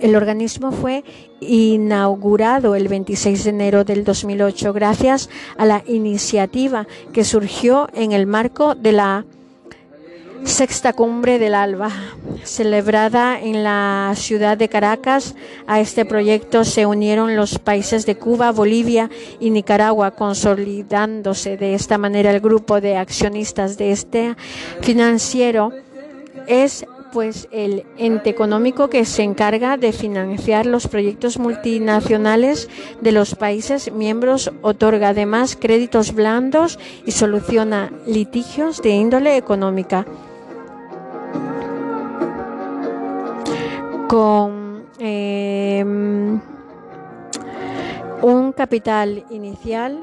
El 0.00 0.16
organismo 0.16 0.72
fue 0.72 1.04
inaugurado 1.40 2.74
el 2.74 2.88
26 2.88 3.44
de 3.44 3.50
enero 3.50 3.84
del 3.84 4.04
2008 4.04 4.72
gracias 4.72 5.28
a 5.58 5.66
la 5.66 5.82
iniciativa 5.86 6.86
que 7.12 7.24
surgió 7.24 7.88
en 7.94 8.12
el 8.12 8.26
marco 8.26 8.74
de 8.74 8.92
la 8.92 9.24
sexta 10.44 10.94
cumbre 10.94 11.38
del 11.38 11.54
ALBA, 11.54 11.90
celebrada 12.44 13.38
en 13.38 13.62
la 13.62 14.14
ciudad 14.16 14.56
de 14.56 14.70
Caracas. 14.70 15.34
A 15.66 15.80
este 15.80 16.06
proyecto 16.06 16.64
se 16.64 16.86
unieron 16.86 17.36
los 17.36 17.58
países 17.58 18.06
de 18.06 18.16
Cuba, 18.16 18.50
Bolivia 18.52 19.10
y 19.38 19.50
Nicaragua, 19.50 20.12
consolidándose 20.12 21.58
de 21.58 21.74
esta 21.74 21.98
manera 21.98 22.30
el 22.30 22.40
grupo 22.40 22.80
de 22.80 22.96
accionistas 22.96 23.76
de 23.76 23.92
este 23.92 24.34
financiero. 24.80 25.72
Es 26.46 26.86
pues 27.12 27.48
el 27.50 27.84
ente 27.96 28.30
económico 28.30 28.88
que 28.88 29.04
se 29.04 29.22
encarga 29.22 29.76
de 29.76 29.92
financiar 29.92 30.66
los 30.66 30.88
proyectos 30.88 31.38
multinacionales 31.38 32.68
de 33.00 33.12
los 33.12 33.34
países 33.34 33.92
miembros 33.92 34.52
otorga 34.62 35.10
además 35.10 35.56
créditos 35.60 36.14
blandos 36.14 36.78
y 37.04 37.12
soluciona 37.12 37.92
litigios 38.06 38.82
de 38.82 38.90
índole 38.90 39.36
económica. 39.36 40.06
Con 44.08 44.84
em, 44.98 46.40
un 48.22 48.52
capital 48.52 49.24
inicial 49.30 50.00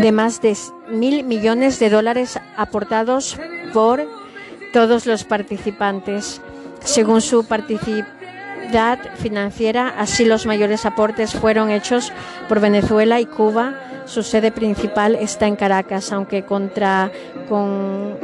de 0.00 0.12
más 0.12 0.40
de 0.40 0.56
mil 0.90 1.24
millones 1.24 1.78
de 1.78 1.90
dólares 1.90 2.38
aportados 2.56 3.38
por 3.72 4.17
todos 4.78 5.06
los 5.06 5.24
participantes. 5.24 6.40
Según 6.84 7.20
su 7.20 7.42
participación 7.44 8.16
financiera, 9.16 9.88
así 9.98 10.24
los 10.24 10.46
mayores 10.46 10.86
aportes 10.86 11.32
fueron 11.32 11.70
hechos 11.70 12.12
por 12.48 12.60
Venezuela 12.60 13.20
y 13.20 13.26
Cuba. 13.26 13.74
Su 14.04 14.22
sede 14.22 14.52
principal 14.52 15.16
está 15.16 15.48
en 15.48 15.56
Caracas, 15.56 16.12
aunque 16.12 16.44
contra 16.44 17.10
con 17.48 18.16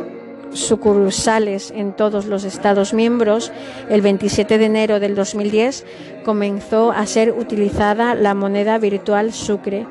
sucursales 0.52 1.72
en 1.74 1.92
todos 1.92 2.26
los 2.26 2.44
Estados 2.44 2.94
miembros, 2.94 3.50
el 3.90 4.00
27 4.00 4.56
de 4.56 4.66
enero 4.66 5.00
del 5.00 5.16
2010 5.16 5.84
comenzó 6.24 6.92
a 6.92 7.04
ser 7.06 7.32
utilizada 7.32 8.14
la 8.14 8.34
moneda 8.34 8.78
virtual 8.78 9.32
Sucre. 9.32 9.88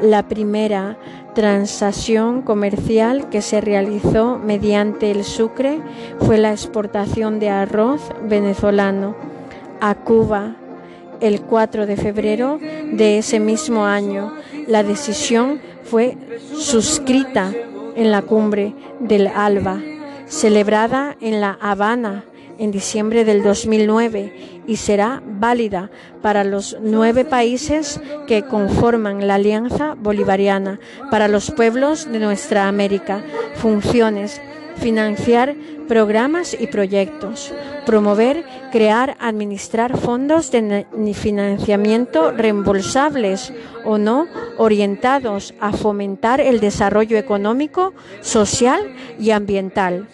La 0.00 0.28
primera 0.28 0.98
transacción 1.34 2.42
comercial 2.42 3.30
que 3.30 3.40
se 3.40 3.60
realizó 3.60 4.38
mediante 4.38 5.10
el 5.10 5.24
Sucre 5.24 5.80
fue 6.20 6.36
la 6.36 6.50
exportación 6.50 7.38
de 7.40 7.48
arroz 7.48 8.02
venezolano 8.22 9.16
a 9.80 9.94
Cuba 9.94 10.56
el 11.20 11.40
4 11.40 11.86
de 11.86 11.96
febrero 11.96 12.58
de 12.92 13.18
ese 13.18 13.40
mismo 13.40 13.86
año. 13.86 14.34
La 14.66 14.82
decisión 14.82 15.60
fue 15.82 16.16
suscrita 16.54 17.52
en 17.94 18.10
la 18.10 18.20
cumbre 18.22 18.74
del 19.00 19.28
ALBA, 19.28 19.80
celebrada 20.26 21.16
en 21.20 21.40
La 21.40 21.56
Habana 21.60 22.24
en 22.58 22.70
diciembre 22.70 23.24
del 23.24 23.42
2009 23.42 24.62
y 24.66 24.76
será 24.76 25.22
válida 25.24 25.90
para 26.22 26.44
los 26.44 26.76
nueve 26.80 27.24
países 27.24 28.00
que 28.26 28.42
conforman 28.42 29.26
la 29.26 29.34
Alianza 29.34 29.94
Bolivariana 29.94 30.80
para 31.10 31.28
los 31.28 31.50
pueblos 31.50 32.10
de 32.10 32.18
nuestra 32.18 32.68
América. 32.68 33.22
Funciones 33.56 34.40
financiar 34.76 35.54
programas 35.88 36.56
y 36.58 36.66
proyectos, 36.66 37.52
promover, 37.84 38.44
crear, 38.72 39.16
administrar 39.20 39.96
fondos 39.96 40.50
de 40.50 40.86
financiamiento 41.14 42.32
reembolsables 42.32 43.52
o 43.84 43.98
no 43.98 44.26
orientados 44.58 45.54
a 45.60 45.72
fomentar 45.72 46.40
el 46.40 46.60
desarrollo 46.60 47.16
económico, 47.16 47.94
social 48.20 48.94
y 49.18 49.30
ambiental 49.30 50.08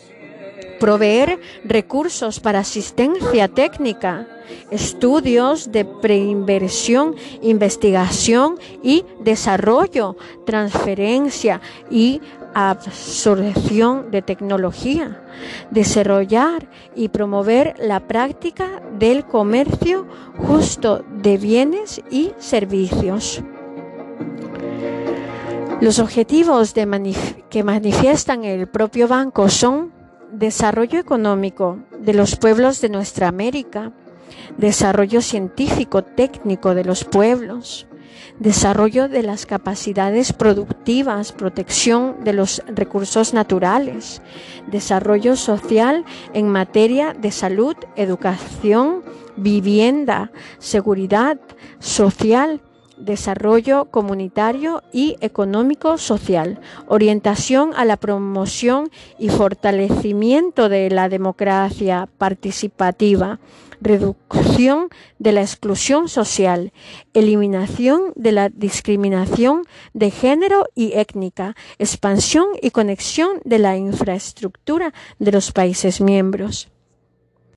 proveer 0.82 1.38
recursos 1.62 2.40
para 2.40 2.58
asistencia 2.58 3.46
técnica, 3.46 4.26
estudios 4.72 5.70
de 5.70 5.84
preinversión, 5.84 7.14
investigación 7.40 8.58
y 8.82 9.04
desarrollo, 9.20 10.16
transferencia 10.44 11.60
y 11.88 12.20
absorción 12.52 14.10
de 14.10 14.22
tecnología, 14.22 15.22
desarrollar 15.70 16.68
y 16.96 17.10
promover 17.10 17.76
la 17.78 18.00
práctica 18.08 18.82
del 18.98 19.24
comercio 19.24 20.08
justo 20.36 21.04
de 21.22 21.36
bienes 21.36 22.02
y 22.10 22.32
servicios. 22.38 23.40
Los 25.80 26.00
objetivos 26.00 26.74
que 26.74 27.62
manifiestan 27.62 28.42
el 28.42 28.66
propio 28.66 29.06
banco 29.06 29.48
son 29.48 30.01
desarrollo 30.32 30.98
económico 30.98 31.78
de 31.98 32.14
los 32.14 32.36
pueblos 32.36 32.80
de 32.80 32.88
nuestra 32.88 33.28
América, 33.28 33.92
desarrollo 34.56 35.20
científico 35.20 36.02
técnico 36.02 36.74
de 36.74 36.84
los 36.84 37.04
pueblos, 37.04 37.86
desarrollo 38.38 39.08
de 39.08 39.22
las 39.22 39.46
capacidades 39.46 40.32
productivas, 40.32 41.32
protección 41.32 42.24
de 42.24 42.32
los 42.32 42.62
recursos 42.66 43.34
naturales, 43.34 44.22
desarrollo 44.66 45.36
social 45.36 46.04
en 46.32 46.48
materia 46.48 47.14
de 47.14 47.30
salud, 47.30 47.76
educación, 47.96 49.02
vivienda, 49.36 50.32
seguridad 50.58 51.38
social, 51.78 52.60
desarrollo 53.04 53.86
comunitario 53.86 54.82
y 54.92 55.16
económico 55.20 55.98
social, 55.98 56.60
orientación 56.86 57.72
a 57.74 57.84
la 57.84 57.96
promoción 57.96 58.90
y 59.18 59.28
fortalecimiento 59.28 60.68
de 60.68 60.90
la 60.90 61.08
democracia 61.08 62.08
participativa, 62.18 63.40
reducción 63.80 64.88
de 65.18 65.32
la 65.32 65.40
exclusión 65.40 66.08
social, 66.08 66.72
eliminación 67.14 68.12
de 68.14 68.32
la 68.32 68.48
discriminación 68.48 69.62
de 69.92 70.10
género 70.10 70.66
y 70.74 70.92
étnica, 70.94 71.56
expansión 71.78 72.46
y 72.60 72.70
conexión 72.70 73.40
de 73.44 73.58
la 73.58 73.76
infraestructura 73.76 74.94
de 75.18 75.32
los 75.32 75.52
países 75.52 76.00
miembros. 76.00 76.68